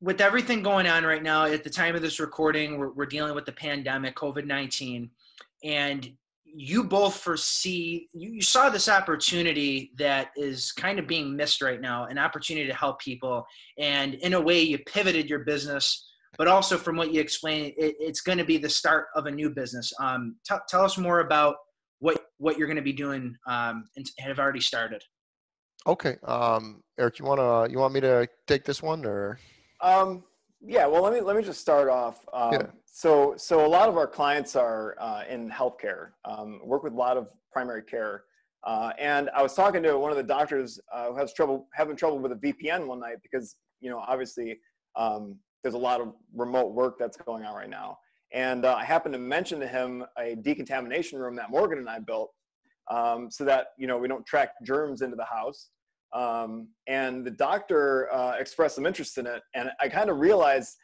with 0.00 0.20
everything 0.20 0.62
going 0.62 0.86
on 0.86 1.04
right 1.04 1.22
now, 1.22 1.44
at 1.44 1.62
the 1.62 1.70
time 1.70 1.94
of 1.94 2.02
this 2.02 2.18
recording, 2.18 2.78
we're, 2.78 2.90
we're 2.90 3.06
dealing 3.06 3.34
with 3.34 3.46
the 3.46 3.52
pandemic, 3.52 4.16
COVID 4.16 4.44
19. 4.44 5.08
And 5.62 6.12
you 6.54 6.84
both 6.84 7.16
foresee 7.16 8.08
you, 8.12 8.30
you, 8.30 8.42
saw 8.42 8.68
this 8.68 8.88
opportunity 8.88 9.92
that 9.96 10.30
is 10.36 10.72
kind 10.72 10.98
of 10.98 11.06
being 11.06 11.36
missed 11.36 11.62
right 11.62 11.80
now 11.80 12.04
an 12.06 12.18
opportunity 12.18 12.66
to 12.66 12.74
help 12.74 13.00
people 13.00 13.44
and 13.78 14.14
in 14.14 14.34
a 14.34 14.40
way 14.40 14.60
you 14.60 14.78
pivoted 14.86 15.28
your 15.28 15.40
business 15.40 16.06
but 16.38 16.48
also 16.48 16.76
from 16.76 16.96
what 16.96 17.12
you 17.12 17.20
explained 17.20 17.72
it, 17.76 17.94
it's 17.98 18.20
going 18.20 18.38
to 18.38 18.44
be 18.44 18.56
the 18.56 18.68
start 18.68 19.06
of 19.14 19.26
a 19.26 19.30
new 19.30 19.50
business 19.50 19.92
um, 20.00 20.36
t- 20.48 20.54
tell 20.68 20.84
us 20.84 20.98
more 20.98 21.20
about 21.20 21.56
what 21.98 22.26
what 22.38 22.58
you're 22.58 22.68
going 22.68 22.76
to 22.76 22.82
be 22.82 22.92
doing 22.92 23.34
um, 23.46 23.84
and 23.96 24.10
have 24.18 24.38
already 24.38 24.60
started 24.60 25.02
okay 25.86 26.16
um, 26.24 26.82
eric 26.98 27.18
you 27.18 27.24
want 27.24 27.38
to 27.38 27.72
you 27.72 27.78
want 27.78 27.94
me 27.94 28.00
to 28.00 28.28
take 28.46 28.64
this 28.64 28.82
one 28.82 29.04
or 29.04 29.38
um, 29.82 30.24
yeah, 30.62 30.86
well, 30.86 31.02
let 31.02 31.12
me 31.12 31.20
let 31.20 31.36
me 31.36 31.42
just 31.42 31.60
start 31.60 31.88
off. 31.88 32.24
Um, 32.32 32.52
yeah. 32.52 32.66
So, 32.90 33.34
so 33.36 33.64
a 33.64 33.68
lot 33.68 33.88
of 33.88 33.96
our 33.96 34.06
clients 34.06 34.56
are 34.56 34.96
uh, 34.98 35.22
in 35.28 35.48
healthcare. 35.48 36.08
Um, 36.24 36.60
work 36.64 36.82
with 36.82 36.92
a 36.92 36.96
lot 36.96 37.16
of 37.16 37.28
primary 37.52 37.82
care, 37.82 38.24
uh, 38.64 38.92
and 38.98 39.30
I 39.34 39.42
was 39.42 39.54
talking 39.54 39.82
to 39.84 39.96
one 39.96 40.10
of 40.10 40.16
the 40.16 40.24
doctors 40.24 40.80
uh, 40.92 41.06
who 41.06 41.16
has 41.16 41.32
trouble 41.32 41.68
having 41.72 41.94
trouble 41.96 42.18
with 42.18 42.32
a 42.32 42.34
VPN 42.34 42.86
one 42.86 42.98
night 42.98 43.18
because 43.22 43.56
you 43.80 43.90
know 43.90 43.98
obviously 43.98 44.58
um, 44.96 45.36
there's 45.62 45.76
a 45.76 45.78
lot 45.78 46.00
of 46.00 46.12
remote 46.34 46.74
work 46.74 46.96
that's 46.98 47.16
going 47.16 47.44
on 47.44 47.54
right 47.54 47.70
now, 47.70 47.96
and 48.32 48.64
uh, 48.64 48.74
I 48.74 48.84
happened 48.84 49.12
to 49.12 49.20
mention 49.20 49.60
to 49.60 49.68
him 49.68 50.04
a 50.18 50.34
decontamination 50.34 51.18
room 51.18 51.36
that 51.36 51.48
Morgan 51.48 51.78
and 51.78 51.88
I 51.88 52.00
built, 52.00 52.32
um, 52.90 53.30
so 53.30 53.44
that 53.44 53.68
you 53.78 53.86
know 53.86 53.98
we 53.98 54.08
don't 54.08 54.26
track 54.26 54.50
germs 54.64 55.00
into 55.02 55.16
the 55.16 55.24
house. 55.24 55.68
Um, 56.12 56.66
and 56.88 57.24
the 57.24 57.30
doctor 57.30 58.12
uh, 58.12 58.34
expressed 58.36 58.74
some 58.74 58.84
interest 58.84 59.16
in 59.16 59.28
it, 59.28 59.42
and 59.54 59.70
I 59.80 59.88
kind 59.88 60.10
of 60.10 60.18
realized 60.18 60.76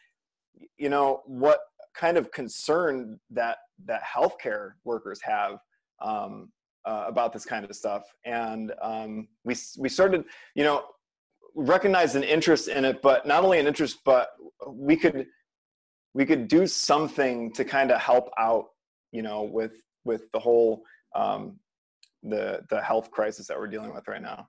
you 0.79 0.89
know 0.89 1.23
what 1.27 1.59
kind 1.97 2.17
of 2.17 2.31
concern 2.31 3.19
that 3.31 3.59
that 3.87 4.03
healthcare 4.03 4.73
workers 4.85 5.21
have 5.23 5.59
um, 6.01 6.51
uh, 6.85 7.05
about 7.09 7.33
this 7.33 7.45
kind 7.45 7.65
of 7.65 7.75
stuff, 7.75 8.05
and 8.25 8.73
um, 8.81 9.29
we 9.45 9.57
we 9.79 9.89
started, 9.89 10.25
you 10.55 10.65
know, 10.65 10.85
recognize 11.55 12.15
an 12.15 12.23
interest 12.23 12.69
in 12.69 12.85
it, 12.85 13.03
but 13.03 13.27
not 13.27 13.43
only 13.43 13.59
an 13.59 13.67
interest, 13.67 13.99
but 14.05 14.29
we 14.69 14.97
could 14.97 15.27
we 16.15 16.25
could 16.25 16.49
do 16.49 16.67
something 16.67 17.53
to 17.53 17.65
kind 17.65 17.91
of 17.91 18.01
help 18.01 18.31
out, 18.39 18.67
you 19.13 19.23
know, 19.23 19.43
with 19.43 19.73
with 20.05 20.31
the 20.33 20.39
whole 20.39 20.83
um, 21.15 21.59
the 22.23 22.63
the 22.71 22.81
health 22.81 23.11
crisis 23.11 23.47
that 23.49 23.59
we're 23.59 23.67
dealing 23.67 23.95
with 23.95 24.07
right 24.07 24.23
now. 24.23 24.47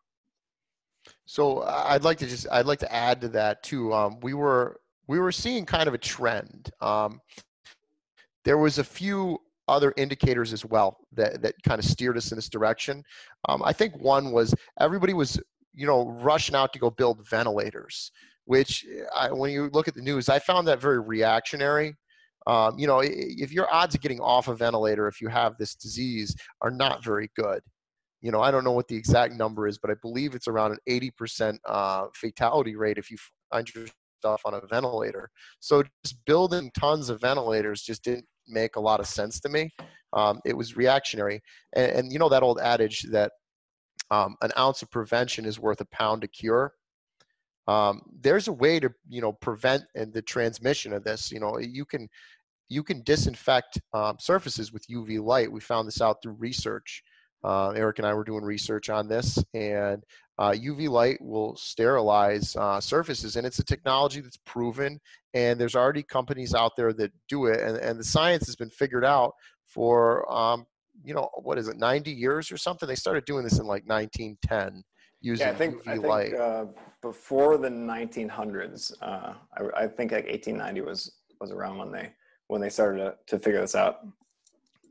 So 1.26 1.64
I'd 1.64 2.04
like 2.04 2.18
to 2.20 2.28
just 2.28 2.48
I'd 2.52 2.66
like 2.66 2.80
to 2.80 2.94
add 2.94 3.22
to 3.22 3.30
that 3.30 3.64
too. 3.64 3.94
Um, 3.94 4.20
we 4.22 4.34
were 4.34 4.80
we 5.08 5.20
were 5.20 5.32
seeing 5.32 5.66
kind 5.66 5.88
of 5.88 5.94
a 5.94 5.98
trend. 5.98 6.70
Um, 6.82 7.22
there 8.46 8.58
was 8.58 8.78
a 8.78 8.84
few 8.84 9.40
other 9.68 9.94
indicators 9.98 10.54
as 10.54 10.64
well 10.64 10.98
that 11.14 11.42
that 11.42 11.56
kind 11.64 11.80
of 11.80 11.86
steered 11.86 12.18
us 12.18 12.32
in 12.32 12.38
this 12.38 12.50
direction. 12.50 13.04
Um, 13.50 13.62
I 13.66 13.74
think 13.74 13.96
one 13.98 14.32
was 14.32 14.54
everybody 14.80 15.14
was 15.14 15.40
you 15.74 15.86
know 15.86 16.10
rushing 16.22 16.56
out 16.56 16.74
to 16.74 16.80
go 16.80 16.90
build 16.90 17.28
ventilators, 17.28 18.12
which 18.46 18.86
I, 19.16 19.32
when 19.32 19.52
you 19.52 19.70
look 19.74 19.88
at 19.88 19.96
the 19.96 20.02
news, 20.02 20.30
I 20.30 20.40
found 20.40 20.68
that 20.68 20.82
very 20.82 21.00
reactionary. 21.00 21.96
Um, 22.46 22.80
you 22.80 22.88
know, 22.88 23.02
if 23.04 23.52
your 23.52 23.74
odds 23.74 23.94
of 23.94 24.00
getting 24.00 24.22
off 24.22 24.48
a 24.48 24.56
ventilator 24.56 25.10
if 25.10 25.20
you 25.20 25.28
have 25.28 25.58
this 25.58 25.76
disease 25.76 26.34
are 26.62 26.72
not 26.72 27.04
very 27.04 27.30
good 27.36 27.62
you 28.22 28.32
know, 28.32 28.42
I 28.42 28.52
don't 28.52 28.64
know 28.64 28.72
what 28.72 28.88
the 28.88 28.96
exact 28.96 29.34
number 29.34 29.68
is, 29.68 29.78
but 29.78 29.92
I 29.92 29.94
believe 30.02 30.34
it's 30.34 30.48
around 30.48 30.72
an 30.72 30.80
80% 30.90 31.60
uh, 31.66 32.08
fatality 32.16 32.76
rate 32.76 32.98
if 32.98 33.12
you 33.12 33.18
find 33.52 33.68
yourself 34.24 34.42
on 34.46 34.54
a 34.54 34.62
ventilator. 34.68 35.30
So 35.60 35.84
just 36.04 36.24
building 36.26 36.72
tons 36.78 37.10
of 37.10 37.22
ventilators 37.22 37.82
just 37.82 38.04
didn't 38.04 38.26
make 38.48 38.76
a 38.76 38.80
lot 38.80 39.00
of 39.00 39.08
sense 39.08 39.40
to 39.42 39.50
me. 39.50 39.70
Um, 40.14 40.40
it 40.46 40.56
was 40.56 40.78
reactionary. 40.78 41.42
And, 41.74 41.92
and, 41.92 42.14
you 42.14 42.20
know 42.20 42.30
that 42.30 42.44
old 42.44 42.60
adage 42.60 43.04
that 43.12 43.34
um, 44.10 44.36
an 44.42 44.52
ounce 44.58 44.82
of 44.82 44.90
prevention 44.90 45.46
is 45.46 45.60
worth 45.60 45.82
a 45.82 45.86
pound 45.86 46.24
of 46.24 46.32
cure. 46.32 46.74
Um, 47.68 48.02
there's 48.22 48.48
a 48.48 48.54
way 48.54 48.80
to 48.80 48.90
you 49.10 49.20
know 49.20 49.34
prevent 49.34 49.84
and 49.96 50.14
the 50.14 50.22
transmission 50.22 50.94
of 50.94 51.04
this. 51.04 51.30
You 51.32 51.42
know 51.42 51.60
you 51.60 51.84
can 51.84 52.08
you 52.70 52.84
can 52.84 53.02
disinfect 53.04 53.82
um, 53.94 54.16
surfaces 54.20 54.72
with 54.72 54.88
UV 54.88 55.22
light. 55.22 55.52
We 55.52 55.60
found 55.60 55.88
this 55.88 56.02
out 56.02 56.22
through 56.24 56.34
research. 56.34 57.04
Uh, 57.44 57.72
Eric 57.72 58.00
and 58.00 58.08
I 58.08 58.14
were 58.14 58.24
doing 58.24 58.44
research 58.44 58.90
on 58.90 59.10
this, 59.10 59.38
and 59.54 60.02
uh, 60.40 60.52
UV 60.52 60.90
light 60.90 61.20
will 61.22 61.56
sterilize 61.56 62.56
uh, 62.56 62.80
surfaces, 62.80 63.36
and 63.36 63.48
it's 63.48 63.60
a 63.60 63.64
technology 63.64 64.22
that's 64.22 64.38
proven. 64.46 65.00
And 65.34 65.60
there's 65.60 65.76
already 65.76 66.04
companies 66.04 66.54
out 66.54 66.76
there 66.76 66.94
that 66.94 67.12
do 67.28 67.48
it, 67.48 67.60
and, 67.60 67.78
and 67.78 68.00
the 68.00 68.04
science 68.04 68.46
has 68.46 68.56
been 68.56 68.70
figured 68.70 69.06
out 69.06 69.34
for 69.66 70.32
um, 70.32 70.66
you 71.04 71.14
know 71.14 71.30
what 71.42 71.58
is 71.58 71.68
it, 71.68 71.78
90 71.78 72.12
years 72.12 72.52
or 72.52 72.58
something. 72.58 72.88
They 72.88 72.96
started 72.96 73.26
doing 73.26 73.44
this 73.44 73.60
in 73.60 73.66
like 73.66 73.88
1910 73.88 74.84
using 75.22 75.48
yeah, 75.48 75.54
I 75.54 75.56
think, 75.56 75.76
UV 75.84 75.88
I 75.88 75.92
think, 75.94 76.06
light. 76.06 76.34
Uh, 76.34 76.66
before 77.02 77.58
the 77.58 77.70
1900s, 77.70 78.94
uh, 79.02 79.34
I, 79.58 79.84
I 79.84 79.88
think 79.88 80.12
like 80.12 80.28
1890 80.28 80.82
was 80.82 81.12
was 81.40 81.52
around 81.52 81.78
when 81.78 81.92
they 81.92 82.12
when 82.48 82.62
they 82.62 82.70
started 82.70 83.00
to, 83.00 83.16
to 83.28 83.40
figure 83.40 83.62
this 83.62 83.76
out. 83.76 84.08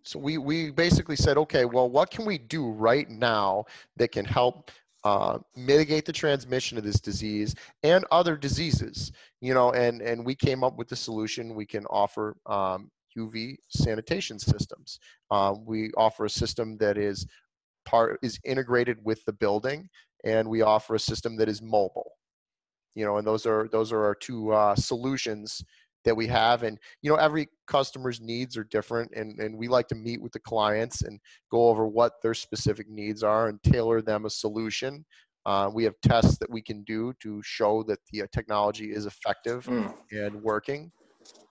So 0.02 0.20
we, 0.20 0.38
we 0.38 0.70
basically 0.70 1.16
said, 1.16 1.36
okay, 1.36 1.64
well, 1.64 1.90
what 1.90 2.12
can 2.12 2.24
we 2.24 2.38
do 2.38 2.70
right 2.70 3.10
now 3.10 3.64
that 3.96 4.12
can 4.12 4.24
help 4.24 4.70
uh, 5.06 5.38
mitigate 5.54 6.04
the 6.04 6.12
transmission 6.12 6.76
of 6.76 6.82
this 6.82 7.00
disease 7.00 7.54
and 7.84 8.04
other 8.10 8.36
diseases? 8.36 9.12
You 9.40 9.54
know, 9.54 9.70
and, 9.72 10.02
and 10.02 10.26
we 10.26 10.34
came 10.34 10.64
up 10.64 10.76
with 10.76 10.88
the 10.88 10.96
solution. 10.96 11.54
We 11.54 11.66
can 11.66 11.86
offer 11.86 12.36
um, 12.46 12.90
UV 13.16 13.56
sanitation 13.68 14.38
systems. 14.38 14.98
Uh, 15.30 15.54
we 15.64 15.92
offer 15.96 16.24
a 16.24 16.30
system 16.30 16.76
that 16.78 16.98
is 16.98 17.24
part 17.84 18.18
is 18.20 18.40
integrated 18.44 18.98
with 19.04 19.24
the 19.26 19.32
building, 19.32 19.88
and 20.24 20.48
we 20.48 20.62
offer 20.62 20.96
a 20.96 21.00
system 21.00 21.36
that 21.36 21.48
is 21.48 21.62
mobile. 21.62 22.10
You 22.96 23.04
know, 23.04 23.18
and 23.18 23.26
those 23.26 23.46
are 23.46 23.68
those 23.70 23.92
are 23.92 24.04
our 24.04 24.14
two 24.14 24.52
uh, 24.52 24.74
solutions 24.74 25.62
that 26.06 26.16
we 26.16 26.26
have 26.26 26.62
and 26.62 26.78
you 27.02 27.10
know 27.10 27.16
every 27.16 27.48
customer's 27.66 28.20
needs 28.20 28.56
are 28.56 28.64
different 28.64 29.12
and, 29.14 29.38
and 29.40 29.58
we 29.58 29.68
like 29.68 29.88
to 29.88 29.94
meet 29.94 30.22
with 30.22 30.32
the 30.32 30.38
clients 30.38 31.02
and 31.02 31.20
go 31.50 31.68
over 31.68 31.86
what 31.86 32.12
their 32.22 32.32
specific 32.32 32.88
needs 32.88 33.22
are 33.22 33.48
and 33.48 33.62
tailor 33.62 34.00
them 34.00 34.24
a 34.24 34.30
solution. 34.30 35.04
Uh, 35.44 35.70
we 35.72 35.84
have 35.84 35.94
tests 36.02 36.38
that 36.38 36.50
we 36.50 36.62
can 36.62 36.82
do 36.84 37.12
to 37.20 37.40
show 37.42 37.82
that 37.82 37.98
the 38.10 38.22
uh, 38.22 38.26
technology 38.32 38.92
is 38.92 39.06
effective 39.06 39.66
mm. 39.66 39.92
and 40.10 40.34
working. 40.42 40.90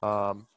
Um, 0.02 0.48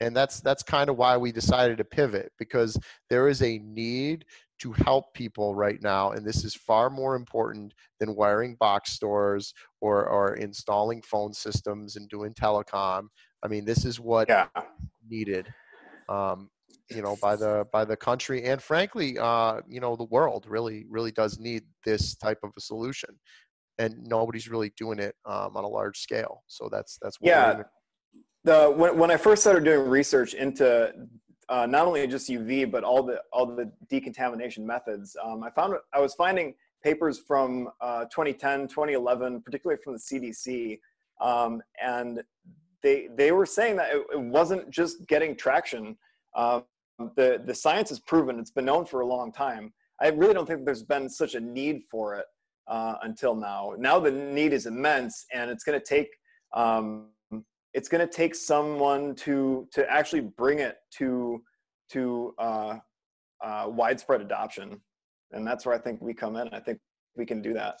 and 0.00 0.16
that's 0.16 0.40
that's 0.40 0.62
kind 0.62 0.88
of 0.88 0.96
why 0.96 1.16
we 1.16 1.32
decided 1.32 1.78
to 1.78 1.84
pivot 1.84 2.32
because 2.38 2.78
there 3.10 3.28
is 3.28 3.42
a 3.42 3.58
need 3.58 4.24
to 4.60 4.72
help 4.72 5.14
people 5.14 5.54
right 5.54 5.80
now 5.82 6.12
and 6.12 6.26
this 6.26 6.44
is 6.44 6.54
far 6.54 6.90
more 6.90 7.14
important 7.14 7.72
than 8.00 8.14
wiring 8.14 8.56
box 8.56 8.92
stores 8.92 9.54
or 9.80 10.06
or 10.06 10.34
installing 10.34 11.02
phone 11.02 11.32
systems 11.32 11.96
and 11.96 12.08
doing 12.08 12.32
telecom 12.34 13.08
I 13.42 13.48
mean, 13.48 13.64
this 13.64 13.84
is 13.84 14.00
what 14.00 14.28
yeah. 14.28 14.48
needed, 15.08 15.52
um, 16.08 16.50
you 16.90 17.02
know, 17.02 17.16
by 17.20 17.36
the 17.36 17.66
by 17.72 17.84
the 17.84 17.96
country 17.96 18.44
and 18.44 18.62
frankly, 18.62 19.18
uh, 19.18 19.60
you 19.68 19.80
know, 19.80 19.96
the 19.96 20.04
world 20.04 20.46
really 20.48 20.86
really 20.88 21.12
does 21.12 21.38
need 21.38 21.62
this 21.84 22.16
type 22.16 22.38
of 22.42 22.50
a 22.56 22.60
solution, 22.60 23.10
and 23.78 23.94
nobody's 24.04 24.48
really 24.48 24.72
doing 24.76 24.98
it 24.98 25.14
um, 25.26 25.56
on 25.56 25.64
a 25.64 25.68
large 25.68 25.98
scale. 25.98 26.42
So 26.46 26.68
that's 26.70 26.98
that's 27.00 27.18
yeah. 27.20 27.62
The 28.44 28.72
when 28.74 28.96
when 28.98 29.10
I 29.10 29.16
first 29.16 29.42
started 29.42 29.64
doing 29.64 29.88
research 29.88 30.34
into 30.34 30.92
uh, 31.48 31.66
not 31.66 31.86
only 31.86 32.06
just 32.06 32.28
UV 32.28 32.70
but 32.70 32.84
all 32.84 33.02
the 33.02 33.20
all 33.32 33.46
the 33.46 33.70
decontamination 33.88 34.66
methods, 34.66 35.16
um, 35.22 35.42
I 35.42 35.50
found 35.50 35.74
I 35.92 36.00
was 36.00 36.14
finding 36.14 36.54
papers 36.82 37.18
from 37.18 37.68
uh, 37.80 38.04
2010, 38.04 38.68
2011, 38.68 39.42
particularly 39.42 39.80
from 39.82 39.94
the 39.94 39.98
CDC, 39.98 40.78
um, 41.20 41.60
and 41.82 42.22
they 42.82 43.08
they 43.16 43.32
were 43.32 43.46
saying 43.46 43.76
that 43.76 43.94
it, 43.94 44.06
it 44.12 44.20
wasn't 44.20 44.70
just 44.70 45.06
getting 45.06 45.36
traction. 45.36 45.96
Um, 46.36 46.64
the 47.16 47.42
the 47.44 47.54
science 47.54 47.90
is 47.90 48.00
proven; 48.00 48.38
it's 48.38 48.50
been 48.50 48.64
known 48.64 48.84
for 48.84 49.00
a 49.00 49.06
long 49.06 49.32
time. 49.32 49.72
I 50.00 50.08
really 50.08 50.34
don't 50.34 50.46
think 50.46 50.64
there's 50.64 50.82
been 50.82 51.08
such 51.08 51.34
a 51.34 51.40
need 51.40 51.82
for 51.90 52.14
it 52.14 52.26
uh, 52.68 52.96
until 53.02 53.34
now. 53.34 53.74
Now 53.78 53.98
the 53.98 54.10
need 54.10 54.52
is 54.52 54.66
immense, 54.66 55.26
and 55.32 55.50
it's 55.50 55.64
going 55.64 55.78
to 55.78 55.84
take 55.84 56.08
um, 56.54 57.08
it's 57.74 57.88
going 57.88 58.06
to 58.06 58.12
take 58.12 58.34
someone 58.34 59.14
to 59.16 59.68
to 59.72 59.90
actually 59.90 60.20
bring 60.20 60.60
it 60.60 60.76
to 60.98 61.42
to 61.90 62.34
uh, 62.38 62.78
uh, 63.42 63.66
widespread 63.68 64.20
adoption, 64.20 64.80
and 65.32 65.46
that's 65.46 65.66
where 65.66 65.74
I 65.74 65.78
think 65.78 66.00
we 66.00 66.14
come 66.14 66.36
in. 66.36 66.48
I 66.48 66.60
think 66.60 66.78
we 67.16 67.26
can 67.26 67.42
do 67.42 67.52
that. 67.54 67.78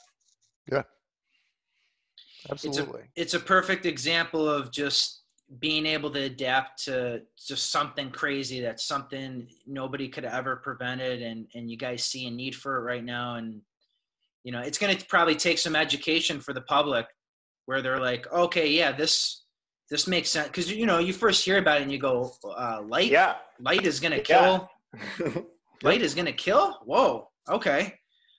Yeah, 0.70 0.82
Absolutely. 2.50 3.00
It's 3.16 3.34
a, 3.34 3.34
it's 3.34 3.34
a 3.34 3.40
perfect 3.40 3.86
example 3.86 4.48
of 4.48 4.70
just 4.70 5.22
being 5.60 5.86
able 5.86 6.10
to 6.10 6.20
adapt 6.20 6.84
to 6.84 7.22
just 7.38 7.70
something 7.70 8.10
crazy 8.10 8.60
that's 8.60 8.84
something 8.84 9.48
nobody 9.66 10.06
could 10.06 10.26
ever 10.26 10.56
prevented 10.56 11.22
and 11.22 11.46
and 11.54 11.70
you 11.70 11.76
guys 11.78 12.04
see 12.04 12.26
a 12.26 12.30
need 12.30 12.54
for 12.54 12.76
it 12.76 12.82
right 12.82 13.02
now 13.02 13.36
and 13.36 13.62
you 14.44 14.52
know 14.52 14.60
it's 14.60 14.76
going 14.76 14.94
to 14.94 15.06
probably 15.06 15.34
take 15.34 15.56
some 15.56 15.74
education 15.74 16.38
for 16.38 16.52
the 16.52 16.60
public 16.60 17.06
where 17.64 17.80
they're 17.80 17.98
like 17.98 18.30
okay 18.30 18.68
yeah 18.68 18.92
this 18.92 19.46
this 19.90 20.06
makes 20.06 20.28
sense. 20.28 20.48
Because 20.48 20.70
you 20.70 20.86
know 20.86 20.98
you 20.98 21.12
first 21.12 21.44
hear 21.44 21.58
about 21.58 21.80
it 21.80 21.82
and 21.82 21.92
you 21.92 21.98
go 21.98 22.32
uh, 22.44 22.82
light 22.86 23.10
yeah. 23.10 23.36
light 23.60 23.84
is 23.84 24.00
going 24.00 24.12
to 24.12 24.20
kill. 24.20 24.68
Yeah. 25.20 25.28
light 25.82 26.02
is 26.02 26.14
going 26.14 26.26
to 26.26 26.32
kill? 26.32 26.78
Whoa. 26.84 27.28
Okay. 27.48 27.94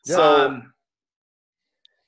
So 0.06 0.48
um, 0.48 0.74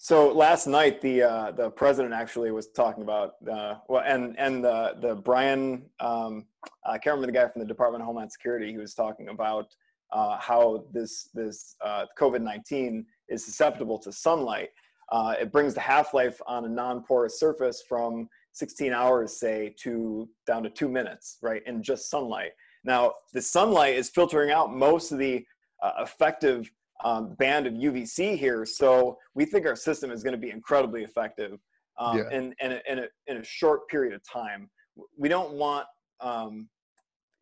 so 0.04 0.32
last 0.32 0.66
night, 0.66 1.00
the 1.00 1.22
uh, 1.22 1.52
the 1.52 1.70
president 1.70 2.12
actually 2.12 2.50
was 2.50 2.70
talking 2.70 3.04
about 3.04 3.36
uh, 3.48 3.76
well, 3.88 4.02
and 4.04 4.36
and 4.40 4.64
the 4.64 4.96
the 5.00 5.14
Bryan 5.14 5.84
um, 6.00 6.48
I 6.84 6.98
can't 6.98 7.16
remember 7.18 7.28
the 7.28 7.34
guy 7.34 7.48
from 7.48 7.60
the 7.62 7.68
Department 7.68 8.02
of 8.02 8.08
Homeland 8.08 8.32
Security. 8.32 8.72
He 8.72 8.80
was 8.80 8.96
talking 8.96 9.28
about 9.28 9.68
uh, 10.12 10.40
how 10.40 10.86
this 10.92 11.30
this 11.36 11.76
uh, 11.86 12.08
COVID 12.20 12.42
nineteen 12.42 13.06
is 13.30 13.46
susceptible 13.46 14.00
to 14.00 14.12
sunlight. 14.12 14.70
Uh, 15.12 15.36
it 15.40 15.52
brings 15.52 15.76
the 15.76 15.82
half 15.82 16.16
life 16.16 16.42
on 16.48 16.66
a 16.66 16.70
non 16.70 17.04
porous 17.04 17.40
surface 17.40 17.84
from 17.88 18.28
16 18.54 18.94
hours, 18.94 19.40
say, 19.40 19.76
to 19.82 20.28
down 20.48 20.64
to 20.64 20.72
two 20.72 20.90
minutes, 20.90 21.38
right, 21.44 21.62
in 21.68 21.84
just 21.84 22.10
sunlight. 22.10 22.54
Now, 22.84 23.14
the 23.34 23.42
sunlight 23.42 23.94
is 23.94 24.10
filtering 24.10 24.50
out 24.50 24.74
most 24.74 25.12
of 25.12 25.20
the 25.20 25.46
uh, 25.84 25.92
effective 26.00 26.72
um, 27.04 27.34
band 27.36 27.68
of 27.68 27.74
UVC 27.74 28.38
here. 28.38 28.66
So 28.66 29.18
we 29.34 29.46
think 29.46 29.66
our 29.66 29.76
system 29.76 30.12
is 30.12 30.24
going 30.24 30.34
to 30.34 30.40
be 30.40 30.52
incredibly 30.52 31.04
effective 31.04 31.60
um, 32.00 32.18
yeah. 32.18 32.30
in, 32.32 32.56
in, 32.62 32.72
a, 32.74 32.82
in, 32.90 33.00
a, 33.00 33.08
in 33.28 33.38
a 33.38 33.44
short 33.44 33.88
period 33.88 34.14
of 34.14 34.22
time. 34.24 34.70
We 35.18 35.30
don't 35.30 35.54
want, 35.54 35.88
um, 36.20 36.70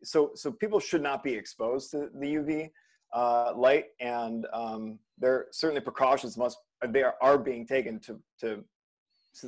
so, 0.02 0.32
so 0.34 0.50
people 0.50 0.80
should 0.80 1.02
not 1.02 1.22
be 1.22 1.34
exposed 1.34 1.90
to 1.92 2.08
the 2.18 2.26
UV 2.26 2.70
uh, 3.12 3.52
light 3.56 3.86
and 4.00 4.46
um, 4.52 4.98
there 5.18 5.46
certainly 5.50 5.80
precautions 5.80 6.38
must, 6.38 6.58
they 6.88 7.02
are, 7.02 7.16
are 7.20 7.36
being 7.36 7.66
taken 7.66 8.00
to, 8.00 8.18
to, 8.40 8.64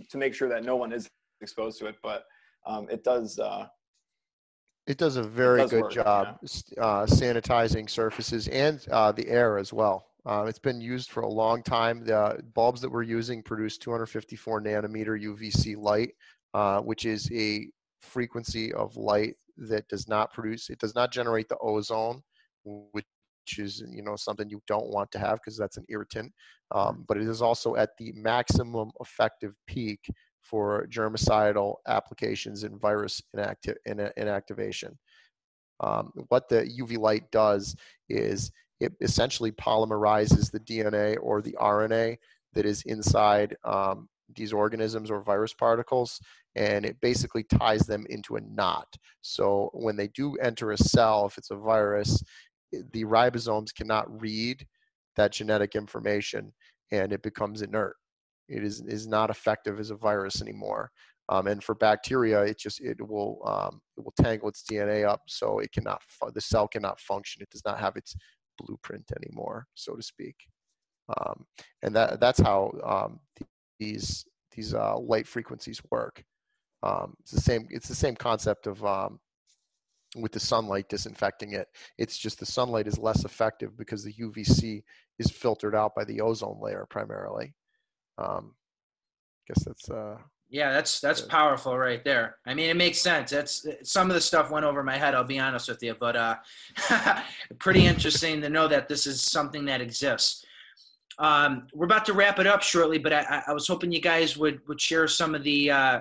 to 0.09 0.19
make 0.19 0.35
sure 0.35 0.49
that 0.49 0.65
no 0.65 0.77
one 0.77 0.93
is 0.93 1.09
exposed 1.41 1.79
to 1.79 1.87
it. 1.87 1.97
But 2.03 2.25
um, 2.67 2.89
it 2.91 3.05
does. 3.05 3.39
Uh, 3.39 3.67
it 4.87 4.99
does 4.99 5.17
a 5.17 5.23
very 5.23 5.61
does 5.61 5.71
good 5.71 5.83
work, 5.83 5.93
job 5.93 6.39
yeah. 6.43 6.83
uh, 6.83 7.07
sanitizing 7.07 7.89
surfaces 7.89 8.49
and 8.49 8.85
uh, 8.91 9.13
the 9.13 9.29
air 9.29 9.59
as 9.59 9.73
well. 9.73 10.07
Uh, 10.25 10.45
it's 10.49 10.59
been 10.59 10.81
used 10.81 11.11
for 11.11 11.23
a 11.23 11.29
long 11.29 11.63
time. 11.63 12.05
The 12.05 12.41
bulbs 12.55 12.81
that 12.81 12.91
we're 12.91 13.03
using 13.03 13.43
produce 13.43 13.77
254 13.79 14.63
nanometer 14.63 15.21
UVC 15.21 15.77
light, 15.77 16.13
uh, 16.55 16.81
which 16.81 17.05
is 17.05 17.31
a 17.33 17.69
frequency 18.01 18.73
of 18.75 18.97
light 18.97 19.35
that 19.57 19.87
does 19.89 20.09
not 20.09 20.33
produce, 20.33 20.71
it 20.71 20.79
does 20.79 20.95
not 20.95 21.13
generate 21.13 21.49
the 21.49 21.59
ozone, 21.59 22.23
which 22.65 23.05
is 23.59 23.83
you 23.91 24.03
know 24.03 24.17
something 24.17 24.49
you 24.49 24.63
don't 24.67 24.89
want 24.89 25.11
to 25.13 25.19
have 25.19 25.35
because 25.35 25.57
that's 25.57 25.77
an 25.77 25.85
irritant. 25.89 26.33
Um, 26.71 27.05
but 27.07 27.17
it 27.17 27.29
is 27.29 27.43
also 27.43 27.77
at 27.77 27.91
the 27.99 28.13
maximum 28.13 28.91
effective 29.01 29.55
peak 29.67 30.01
for 30.43 30.87
germicidal 30.91 31.77
applications 31.87 32.65
and 32.65 32.81
virus 32.81 33.23
inacti- 33.35 33.77
inactivation. 33.87 34.97
Um, 35.81 36.13
what 36.29 36.49
the 36.49 36.63
UV 36.81 36.99
light 36.99 37.31
does 37.31 37.75
is 38.09 38.53
it 38.81 38.93
essentially 39.01 39.53
polymerizes 39.53 40.51
the 40.51 40.61
DNA 40.61 41.17
or 41.21 41.41
the 41.41 41.57
RNA 41.61 42.19
that 42.55 42.67
is 42.67 42.83
inside 42.83 43.57
um, 43.65 44.09
these 44.35 44.53
organisms 44.53 45.11
or 45.11 45.23
virus 45.23 45.55
particles, 45.55 46.21
and 46.55 46.85
it 46.85 47.01
basically 47.01 47.45
ties 47.45 47.83
them 47.87 48.07
into 48.11 48.37
a 48.37 48.41
knot. 48.41 48.89
So 49.23 49.71
when 49.73 49.97
they 49.97 50.09
do 50.09 50.37
enter 50.37 50.73
a 50.73 50.79
cell, 50.79 51.27
if 51.27 51.39
it's 51.39 51.51
a 51.51 51.57
virus, 51.57 52.23
the 52.73 53.05
ribosomes 53.05 53.75
cannot 53.75 54.21
read 54.21 54.67
that 55.17 55.33
genetic 55.33 55.75
information 55.75 56.53
and 56.91 57.13
it 57.13 57.23
becomes 57.23 57.63
inert. 57.63 57.97
It 58.53 58.65
is, 58.65 58.81
is 58.83 59.07
not 59.07 59.31
effective 59.31 59.81
as 59.81 59.91
a 59.91 59.97
virus 59.97 60.43
anymore. 60.43 60.91
Um, 61.29 61.47
and 61.47 61.63
for 61.63 61.75
bacteria, 61.75 62.43
it 62.43 62.59
just 62.59 62.81
it 62.81 63.01
will 63.01 63.41
um, 63.47 63.81
it 63.97 64.05
will 64.05 64.15
tangle 64.21 64.49
its 64.49 64.65
DNA 64.65 65.09
up, 65.09 65.23
so 65.29 65.61
it 65.61 65.73
cannot 65.73 66.03
the 66.35 66.41
cell 66.41 66.69
cannot 66.69 67.01
function. 67.01 67.43
It 67.43 67.51
does 67.51 67.65
not 67.65 67.79
have 67.79 67.97
its 67.97 68.15
blueprint 68.59 69.11
anymore, 69.17 69.67
so 69.75 69.95
to 69.95 70.03
speak. 70.03 70.37
Um, 71.17 71.47
and 71.83 71.95
that 71.95 72.21
that's 72.21 72.41
how 72.41 72.73
um, 72.85 73.21
these 73.79 74.25
these 74.55 74.75
uh, 74.75 74.99
light 74.99 75.27
frequencies 75.27 75.81
work. 75.91 76.23
Um, 76.83 77.15
it's 77.21 77.33
the 77.33 77.41
same. 77.41 77.67
It's 77.71 77.89
the 77.89 77.95
same 77.95 78.17
concept 78.17 78.67
of 78.67 78.85
um, 78.85 79.21
with 80.17 80.33
the 80.33 80.41
sunlight 80.41 80.89
disinfecting 80.89 81.55
it. 81.55 81.69
It's 81.99 82.19
just 82.19 82.39
the 82.39 82.47
sunlight 82.47 82.87
is 82.87 82.99
less 82.99 83.25
effective 83.25 83.77
because 83.77 84.05
the 84.05 84.13
UVC 84.13 84.83
is 85.19 85.31
filtered 85.31 85.75
out 85.75 85.95
by 85.95 86.05
the 86.05 86.21
ozone 86.21 86.59
layer 86.61 86.87
primarily. 86.91 87.55
Um, 88.23 88.55
I 88.55 89.53
guess 89.53 89.65
that's 89.65 89.91
uh, 89.91 90.17
yeah, 90.53 90.71
that's 90.71 91.01
that's 91.01 91.23
powerful 91.23 91.79
right 91.79 92.05
there. 92.05 92.37
I 92.47 92.55
mean, 92.55 92.69
it 92.69 92.77
makes 92.77 92.99
sense. 92.99 93.31
That's 93.31 93.67
some 93.85 94.11
of 94.11 94.15
the 94.15 94.21
stuff 94.21 94.51
went 94.51 94.67
over 94.67 94.85
my 94.85 94.99
head. 94.99 95.15
I'll 95.15 95.25
be 95.25 95.39
honest 95.39 95.69
with 95.69 95.83
you, 95.83 95.97
but 95.99 96.15
uh, 96.15 96.37
pretty 97.59 97.87
interesting 97.87 98.41
to 98.43 98.51
know 98.51 98.69
that 98.69 98.87
this 98.87 99.07
is 99.07 99.23
something 99.23 99.65
that 99.65 99.81
exists. 99.81 100.45
Um, 101.19 101.67
we're 101.75 101.87
about 101.87 102.05
to 102.07 102.13
wrap 102.13 102.39
it 102.39 102.47
up 102.47 102.63
shortly, 102.63 102.99
but 102.99 103.13
I, 103.13 103.43
I 103.47 103.53
was 103.53 103.67
hoping 103.67 103.93
you 103.93 104.01
guys 104.01 104.37
would 104.37 104.61
would 104.69 104.81
share 104.81 105.09
some 105.09 105.35
of 105.35 105.43
the 105.43 105.71
uh, 105.71 106.01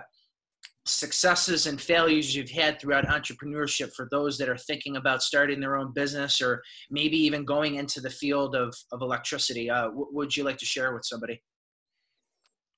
successes 0.85 1.67
and 1.67 1.79
failures 1.79 2.35
you've 2.35 2.49
had 2.49 2.79
throughout 2.79 3.05
entrepreneurship 3.05 3.93
for 3.93 4.07
those 4.11 4.37
that 4.37 4.49
are 4.49 4.57
thinking 4.57 4.97
about 4.97 5.21
starting 5.21 5.59
their 5.59 5.77
own 5.77 5.93
business 5.93 6.41
or 6.41 6.61
maybe 6.89 7.17
even 7.17 7.45
going 7.45 7.75
into 7.75 8.01
the 8.01 8.09
field 8.09 8.55
of, 8.55 8.75
of 8.91 9.01
electricity. 9.01 9.69
Uh, 9.69 9.89
what 9.91 10.13
would 10.13 10.35
you 10.35 10.43
like 10.43 10.57
to 10.57 10.65
share 10.65 10.93
with 10.93 11.05
somebody? 11.05 11.41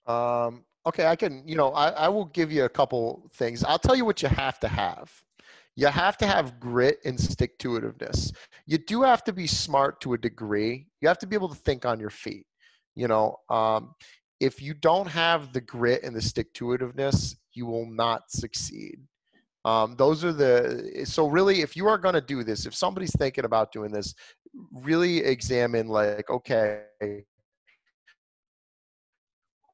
Um, 0.06 0.64
okay, 0.86 1.08
I 1.08 1.16
can, 1.16 1.44
you 1.48 1.56
know, 1.56 1.72
I, 1.72 1.90
I 1.90 2.10
will 2.10 2.26
give 2.26 2.52
you 2.52 2.66
a 2.66 2.70
couple 2.70 3.30
things. 3.34 3.64
I'll 3.64 3.80
tell 3.80 3.96
you 3.96 4.06
what 4.06 4.22
you 4.22 4.30
have 4.30 4.60
to 4.62 4.68
have. 4.68 5.12
You 5.76 5.88
have 5.88 6.18
to 6.18 6.28
have 6.28 6.60
grit 6.60 7.00
and 7.04 7.20
stick 7.20 7.58
to 7.60 7.70
itiveness. 7.70 8.32
You 8.68 8.78
do 8.78 9.02
have 9.02 9.24
to 9.24 9.34
be 9.34 9.48
smart 9.48 10.02
to 10.02 10.14
a 10.14 10.18
degree. 10.18 10.88
You 11.02 11.08
have 11.08 11.18
to 11.20 11.28
be 11.28 11.36
able 11.36 11.50
to 11.50 11.56
think 11.56 11.86
on 11.86 12.00
your 12.00 12.12
feet. 12.12 12.46
You 12.96 13.08
know, 13.08 13.38
um, 13.50 13.96
if 14.40 14.62
you 14.62 14.74
don't 14.76 15.08
have 15.08 15.52
the 15.52 15.62
grit 15.62 16.04
and 16.04 16.16
the 16.16 16.22
stick 16.22 16.54
to 16.56 16.66
itiveness, 16.66 17.36
you 17.54 17.66
will 17.66 17.88
not 17.88 18.30
succeed. 18.30 19.00
Um, 19.66 19.96
those 19.96 20.24
are 20.26 20.34
the 20.34 21.06
so 21.06 21.28
really 21.28 21.62
if 21.62 21.78
you 21.78 21.88
are 21.88 21.98
going 21.98 22.16
to 22.16 22.22
do 22.22 22.44
this 22.44 22.66
if 22.66 22.76
somebody's 22.76 23.16
thinking 23.16 23.46
about 23.46 23.72
doing 23.72 23.92
this 23.92 24.14
really 24.74 25.20
examine 25.20 25.88
like 25.88 26.30
okay 26.30 26.82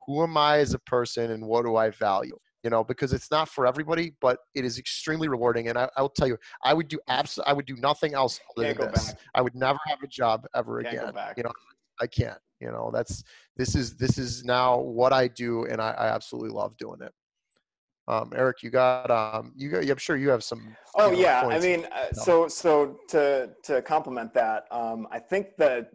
who 0.10 0.24
am 0.24 0.36
i 0.36 0.58
as 0.58 0.74
a 0.74 0.80
person 0.80 1.32
and 1.32 1.46
what 1.46 1.64
do 1.64 1.76
i 1.76 1.92
value 1.92 2.36
you 2.64 2.70
know 2.70 2.84
because 2.84 3.14
it's 3.14 3.30
not 3.30 3.48
for 3.48 3.68
everybody 3.68 4.12
but 4.20 4.40
it 4.56 4.66
is 4.66 4.80
extremely 4.80 5.28
rewarding 5.28 5.70
and 5.70 5.78
i, 5.78 5.88
I 5.96 6.02
will 6.02 6.10
tell 6.10 6.28
you 6.28 6.38
i 6.64 6.74
would 6.74 6.88
do 6.88 7.00
absolutely 7.08 7.52
i 7.52 7.54
would 7.54 7.68
do 7.68 7.76
nothing 7.76 8.16
else 8.16 8.40
other 8.58 8.74
than 8.74 8.92
this 8.92 9.12
back. 9.12 9.20
i 9.36 9.42
would 9.42 9.54
never 9.54 9.78
have 9.86 10.00
a 10.04 10.08
job 10.08 10.48
ever 10.56 10.82
Can't 10.82 10.96
again 10.96 11.14
you 11.38 11.44
know 11.44 11.52
i 12.02 12.08
can't 12.08 12.40
you 12.60 12.72
know 12.72 12.90
that's 12.92 13.24
this 13.56 13.76
is 13.76 13.96
this 13.98 14.18
is 14.18 14.44
now 14.44 14.80
what 14.80 15.14
i 15.14 15.28
do 15.28 15.66
and 15.66 15.80
i, 15.80 15.92
I 15.92 16.08
absolutely 16.08 16.50
love 16.50 16.76
doing 16.78 17.02
it 17.02 17.14
um, 18.08 18.32
Eric, 18.36 18.64
you 18.64 18.72
got 18.72 19.12
um, 19.12 19.54
you 19.56 19.70
got. 19.70 19.88
I'm 19.88 19.98
sure 19.98 20.18
you 20.18 20.30
have 20.30 20.44
some. 20.44 20.76
Oh 20.96 21.12
know, 21.12 21.20
yeah, 21.20 21.44
I 21.46 21.60
mean, 21.60 21.86
uh, 21.92 22.12
so 22.12 22.48
so 22.48 22.98
to 23.10 23.52
to 23.66 23.84
complement 23.84 24.34
that, 24.34 24.66
um, 24.72 25.08
I 25.12 25.20
think 25.20 25.50
that 25.60 25.92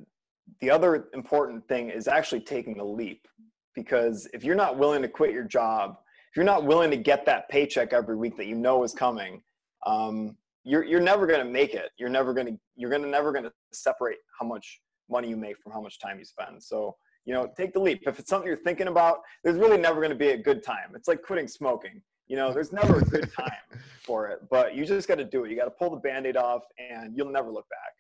the 0.61 0.71
other 0.71 1.09
important 1.15 1.67
thing 1.67 1.91
is 1.91 2.09
actually 2.09 2.41
taking 2.41 2.77
the 2.77 2.85
leap, 2.85 3.27
because 3.75 4.29
if 4.33 4.45
you're 4.45 4.55
not 4.55 4.79
willing 4.79 5.03
to 5.03 5.09
quit 5.09 5.33
your 5.33 5.45
job, 5.45 5.97
if 6.31 6.37
you're 6.37 6.45
not 6.45 6.65
willing 6.65 6.91
to 6.91 6.97
get 6.97 7.25
that 7.27 7.49
paycheck 7.49 7.93
every 7.93 8.17
week 8.17 8.37
that 8.37 8.47
you 8.47 8.55
know 8.55 8.83
is 8.85 8.93
coming, 8.93 9.43
um, 9.87 10.37
you're 10.65 10.85
you're 10.85 11.01
never 11.01 11.27
going 11.27 11.45
to 11.45 11.51
make 11.51 11.75
it. 11.75 11.91
You're 11.99 12.09
never 12.09 12.33
going 12.33 12.47
to 12.47 12.57
you're 12.77 12.91
going 12.91 13.03
to 13.03 13.09
never 13.09 13.33
going 13.33 13.45
to 13.45 13.53
separate 13.73 14.17
how 14.41 14.47
much 14.47 14.81
money 15.11 15.29
you 15.29 15.37
make 15.37 15.57
from 15.63 15.73
how 15.73 15.81
much 15.81 16.01
time 16.01 16.19
you 16.19 16.25
spend. 16.25 16.63
So 16.63 16.97
you 17.25 17.33
know, 17.33 17.51
take 17.57 17.73
the 17.73 17.81
leap. 17.81 18.03
If 18.07 18.19
it's 18.19 18.29
something 18.29 18.47
you're 18.47 18.57
thinking 18.57 18.89
about, 18.89 19.19
there's 19.43 19.57
really 19.57 19.79
never 19.79 19.97
going 20.01 20.11
to 20.11 20.17
be 20.17 20.31
a 20.31 20.37
good 20.37 20.63
time. 20.63 20.93
It's 20.95 21.09
like 21.09 21.23
quitting 21.23 21.49
smoking. 21.49 22.03
You 22.27 22.37
know, 22.37 22.53
there's 22.53 22.73
never 22.73 23.01
a 23.01 23.05
good 23.05 23.33
time 23.39 23.81
for 24.03 24.29
it, 24.29 24.41
but 24.51 24.75
you 24.75 24.85
just 24.85 25.09
got 25.09 25.19
to 25.19 25.25
do 25.25 25.45
it. 25.45 25.51
You 25.51 25.57
got 25.57 25.65
to 25.65 25.71
pull 25.71 25.91
the 25.91 25.97
band-aid 25.97 26.37
off 26.37 26.63
and 26.79 27.17
you'll 27.17 27.31
never 27.31 27.51
look 27.51 27.67
back. 27.69 27.93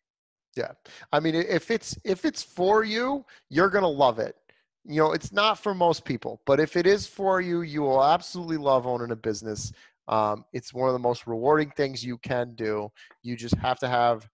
Yeah. 0.57 0.93
I 1.13 1.21
mean, 1.21 1.35
if 1.35 1.71
it's 1.71 1.99
if 2.05 2.25
it's 2.25 2.43
for 2.43 2.85
you, 2.85 3.25
you're 3.51 3.71
going 3.71 3.83
to 3.83 3.89
love 3.89 4.19
it. 4.19 4.37
You 4.85 5.01
know, 5.01 5.12
it's 5.12 5.33
not 5.33 5.59
for 5.59 5.75
most 5.75 6.05
people, 6.05 6.42
but 6.44 6.61
if 6.61 6.77
it 6.77 6.87
is 6.87 7.07
for 7.07 7.40
you, 7.40 7.62
you 7.62 7.83
will 7.83 8.05
absolutely 8.05 8.59
love 8.59 8.87
owning 8.87 9.12
a 9.12 9.16
business. 9.16 9.73
Um, 10.09 10.44
it's 10.53 10.75
one 10.75 10.88
of 10.88 10.92
the 10.92 10.99
most 10.99 11.27
rewarding 11.27 11.70
things 11.70 12.05
you 12.05 12.18
can 12.18 12.55
do. 12.55 12.90
You 13.23 13.37
just 13.37 13.57
have 13.57 13.79
to 13.79 13.88
have 13.88 14.29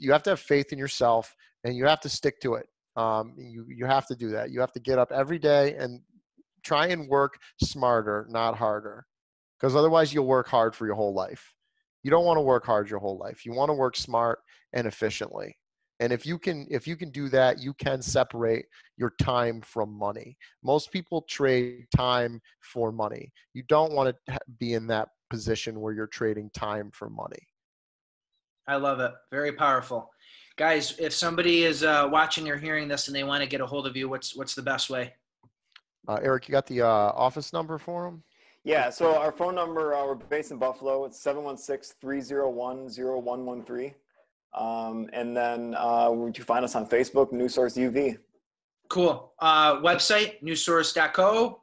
you 0.00 0.12
have 0.12 0.22
to 0.24 0.30
have 0.30 0.40
faith 0.40 0.72
in 0.72 0.78
yourself 0.78 1.34
and 1.64 1.76
you 1.76 1.86
have 1.86 2.00
to 2.00 2.08
stick 2.08 2.40
to 2.40 2.54
it. 2.54 2.68
Um, 2.96 3.34
you 3.36 3.66
you 3.68 3.84
have 3.86 4.06
to 4.06 4.16
do 4.16 4.30
that. 4.30 4.50
You 4.50 4.60
have 4.60 4.72
to 4.72 4.80
get 4.80 4.98
up 4.98 5.10
every 5.12 5.38
day 5.38 5.74
and 5.74 6.00
try 6.62 6.86
and 6.86 7.08
work 7.08 7.38
smarter, 7.62 8.26
not 8.28 8.56
harder, 8.56 9.06
because 9.58 9.76
otherwise 9.76 10.12
you'll 10.12 10.26
work 10.26 10.48
hard 10.48 10.74
for 10.74 10.86
your 10.86 10.94
whole 10.94 11.14
life. 11.14 11.52
You 12.02 12.10
don't 12.10 12.24
want 12.24 12.38
to 12.38 12.42
work 12.42 12.64
hard 12.64 12.88
your 12.88 13.00
whole 13.00 13.18
life. 13.18 13.44
You 13.44 13.52
want 13.52 13.68
to 13.70 13.74
work 13.74 13.96
smart 13.96 14.38
and 14.72 14.86
efficiently. 14.86 15.56
And 16.00 16.12
if 16.12 16.26
you 16.26 16.38
can 16.38 16.66
if 16.70 16.86
you 16.86 16.96
can 16.96 17.10
do 17.10 17.28
that, 17.30 17.60
you 17.60 17.72
can 17.74 18.02
separate 18.02 18.66
your 18.96 19.12
time 19.20 19.60
from 19.62 19.92
money. 19.92 20.36
Most 20.62 20.92
people 20.92 21.22
trade 21.22 21.86
time 21.96 22.40
for 22.60 22.92
money. 22.92 23.32
You 23.54 23.62
don't 23.68 23.92
want 23.92 24.14
to 24.28 24.38
be 24.58 24.74
in 24.74 24.86
that 24.88 25.08
position 25.30 25.80
where 25.80 25.92
you're 25.92 26.06
trading 26.06 26.50
time 26.54 26.90
for 26.92 27.08
money. 27.08 27.48
I 28.68 28.76
love 28.76 29.00
it. 29.00 29.12
Very 29.30 29.52
powerful 29.52 30.10
guys, 30.56 30.94
if 30.98 31.12
somebody 31.12 31.64
is 31.64 31.84
uh, 31.84 32.08
watching 32.10 32.48
or 32.48 32.56
hearing 32.56 32.88
this 32.88 33.08
and 33.08 33.16
they 33.16 33.24
want 33.24 33.42
to 33.42 33.48
get 33.48 33.60
a 33.60 33.66
hold 33.66 33.86
of 33.86 33.94
you, 33.96 34.08
what's 34.08 34.34
what's 34.34 34.54
the 34.54 34.62
best 34.62 34.88
way? 34.90 35.12
Uh, 36.08 36.18
Eric, 36.22 36.48
you 36.48 36.52
got 36.52 36.66
the 36.66 36.80
uh, 36.82 36.86
office 36.86 37.52
number 37.52 37.78
for 37.78 38.04
them? 38.04 38.22
Yeah, 38.64 38.90
so 38.90 39.16
our 39.16 39.30
phone 39.30 39.54
number, 39.54 39.94
uh, 39.94 40.04
we're 40.06 40.16
based 40.16 40.50
in 40.50 40.58
Buffalo. 40.58 41.04
It's 41.04 41.22
716-301-0113. 41.22 43.94
Um, 44.56 45.08
and 45.12 45.36
then 45.36 45.74
uh, 45.76 46.10
you 46.34 46.44
find 46.44 46.64
us 46.64 46.74
on 46.74 46.86
Facebook, 46.86 47.32
New 47.32 47.48
Source 47.48 47.74
UV. 47.74 48.18
Cool. 48.88 49.32
Uh, 49.38 49.76
website, 49.80 50.42
newsource.co? 50.42 51.60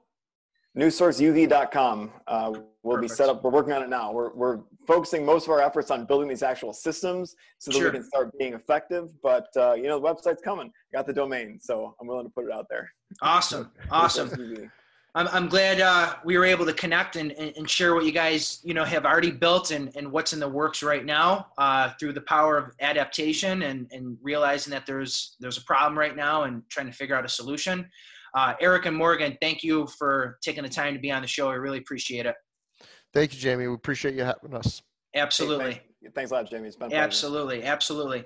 newsourceuv.com 0.77 2.12
uh, 2.27 2.51
will 2.82 2.95
Perfect. 2.95 3.01
be 3.01 3.08
set 3.15 3.29
up. 3.29 3.43
We're 3.43 3.51
working 3.51 3.73
on 3.73 3.84
it 3.84 3.89
now. 3.89 4.12
We're, 4.12 4.34
we're 4.34 4.60
focusing 4.88 5.25
most 5.25 5.45
of 5.45 5.51
our 5.51 5.62
efforts 5.62 5.91
on 5.91 6.06
building 6.06 6.27
these 6.27 6.43
actual 6.43 6.73
systems 6.73 7.36
so 7.60 7.71
that 7.71 7.77
sure. 7.77 7.91
we 7.91 7.97
can 7.97 8.03
start 8.03 8.32
being 8.39 8.53
effective. 8.53 9.12
But, 9.21 9.47
uh, 9.56 9.73
you 9.73 9.84
know, 9.84 9.99
the 9.99 10.06
website's 10.06 10.41
coming. 10.41 10.67
I 10.67 10.97
got 10.97 11.06
the 11.06 11.13
domain, 11.13 11.60
so 11.62 11.95
I'm 12.01 12.08
willing 12.08 12.25
to 12.25 12.32
put 12.32 12.45
it 12.45 12.51
out 12.51 12.65
there. 12.69 12.91
Awesome. 13.21 13.71
Awesome. 13.91 14.71
I'm, 15.15 15.28
I'm 15.28 15.47
glad 15.47 15.80
uh, 15.80 16.15
we 16.26 16.38
were 16.38 16.45
able 16.45 16.65
to 16.65 16.73
connect 16.73 17.15
and, 17.17 17.32
and 17.34 17.69
share 17.69 17.93
what 17.93 18.04
you 18.04 18.12
guys, 18.12 18.60
you 18.63 18.73
know, 18.73 18.84
have 18.84 19.06
already 19.06 19.30
built 19.30 19.69
and, 19.69 19.91
and 19.95 20.12
what's 20.12 20.34
in 20.34 20.39
the 20.39 20.47
works 20.47 20.82
right 20.82 21.06
now 21.06 21.47
uh, 21.58 21.91
through 21.99 22.13
the 22.13 22.21
power 22.21 22.58
of 22.58 22.73
adaptation 22.82 23.62
and, 23.62 23.88
and 23.91 24.17
realizing 24.23 24.71
that 24.71 24.86
there's, 24.88 25.36
there's 25.39 25.58
a 25.58 25.63
problem 25.63 25.97
right 25.97 26.15
now 26.15 26.43
and 26.43 26.63
trying 26.69 26.88
to 26.88 26.93
figure 26.93 27.15
out 27.15 27.26
a 27.26 27.30
solution. 27.30 27.88
Uh, 28.34 28.56
Eric 28.60 28.88
and 28.88 28.97
Morgan, 28.97 29.38
thank 29.39 29.63
you 29.63 29.86
for 29.99 30.39
taking 30.41 30.63
the 30.63 30.69
time 30.69 30.95
to 30.95 30.99
be 30.99 31.12
on 31.12 31.21
the 31.21 31.28
show. 31.28 31.49
I 31.49 31.56
really 31.56 31.78
appreciate 31.78 32.26
it. 32.26 32.36
Thank 33.13 33.36
you, 33.36 33.39
Jamie. 33.39 33.67
We 33.67 33.76
appreciate 33.76 34.15
you 34.15 34.23
having 34.23 34.56
us. 34.56 34.82
Absolutely. 35.15 35.80
Thanks 36.13 36.31
a 36.31 36.35
lot, 36.35 36.49
Jamie. 36.49 36.67
It's 36.67 36.75
been 36.75 36.93
absolutely, 36.93 37.63
absolutely. 37.63 38.25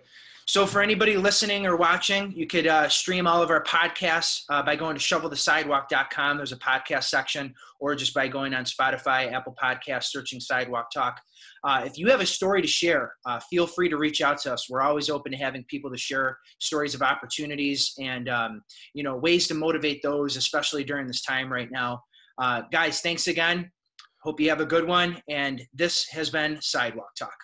So, 0.50 0.66
for 0.66 0.82
anybody 0.82 1.18
listening 1.18 1.66
or 1.66 1.76
watching, 1.76 2.32
you 2.32 2.48
could 2.48 2.68
uh, 2.68 2.88
stream 2.88 3.28
all 3.28 3.44
of 3.44 3.50
our 3.50 3.62
podcasts 3.64 4.44
uh, 4.50 4.64
by 4.64 4.78
going 4.78 4.96
to 4.96 5.02
shovelthesidewalk.com. 5.02 6.38
There's 6.38 6.54
a 6.54 6.58
podcast 6.58 7.04
section, 7.06 7.54
or 7.82 7.96
just 7.96 8.14
by 8.14 8.30
going 8.30 8.54
on 8.54 8.64
Spotify, 8.64 9.30
Apple 9.34 9.54
Podcasts, 9.62 10.06
searching 10.06 10.40
Sidewalk 10.40 10.90
Talk. 10.90 11.20
Uh, 11.66 11.84
if 11.86 11.98
you 11.98 12.10
have 12.10 12.22
a 12.22 12.26
story 12.26 12.62
to 12.62 12.68
share, 12.68 13.14
uh, 13.26 13.42
feel 13.50 13.68
free 13.68 13.90
to 13.90 13.98
reach 13.98 14.22
out 14.22 14.38
to 14.44 14.54
us. 14.54 14.70
We're 14.70 14.84
always 14.84 15.10
open 15.10 15.34
to 15.34 15.38
having 15.38 15.66
people 15.66 15.92
to 15.92 15.98
share 15.98 16.38
stories 16.60 16.96
of 16.96 17.02
opportunities 17.02 17.94
and 18.00 18.30
um, 18.30 18.62
you 18.94 19.04
know 19.04 19.18
ways 19.18 19.50
to 19.50 19.54
motivate 19.54 20.02
those, 20.02 20.38
especially 20.38 20.86
during 20.86 21.08
this 21.08 21.24
time 21.24 21.52
right 21.52 21.70
now. 21.70 22.04
Uh, 22.38 22.62
guys, 22.72 23.02
thanks 23.02 23.28
again. 23.28 23.70
Hope 24.28 24.42
you 24.42 24.50
have 24.50 24.60
a 24.60 24.66
good 24.66 24.86
one. 24.86 25.22
And 25.30 25.66
this 25.74 26.10
has 26.10 26.30
been 26.30 26.60
Sidewalk 26.60 27.16
Talk. 27.16 27.40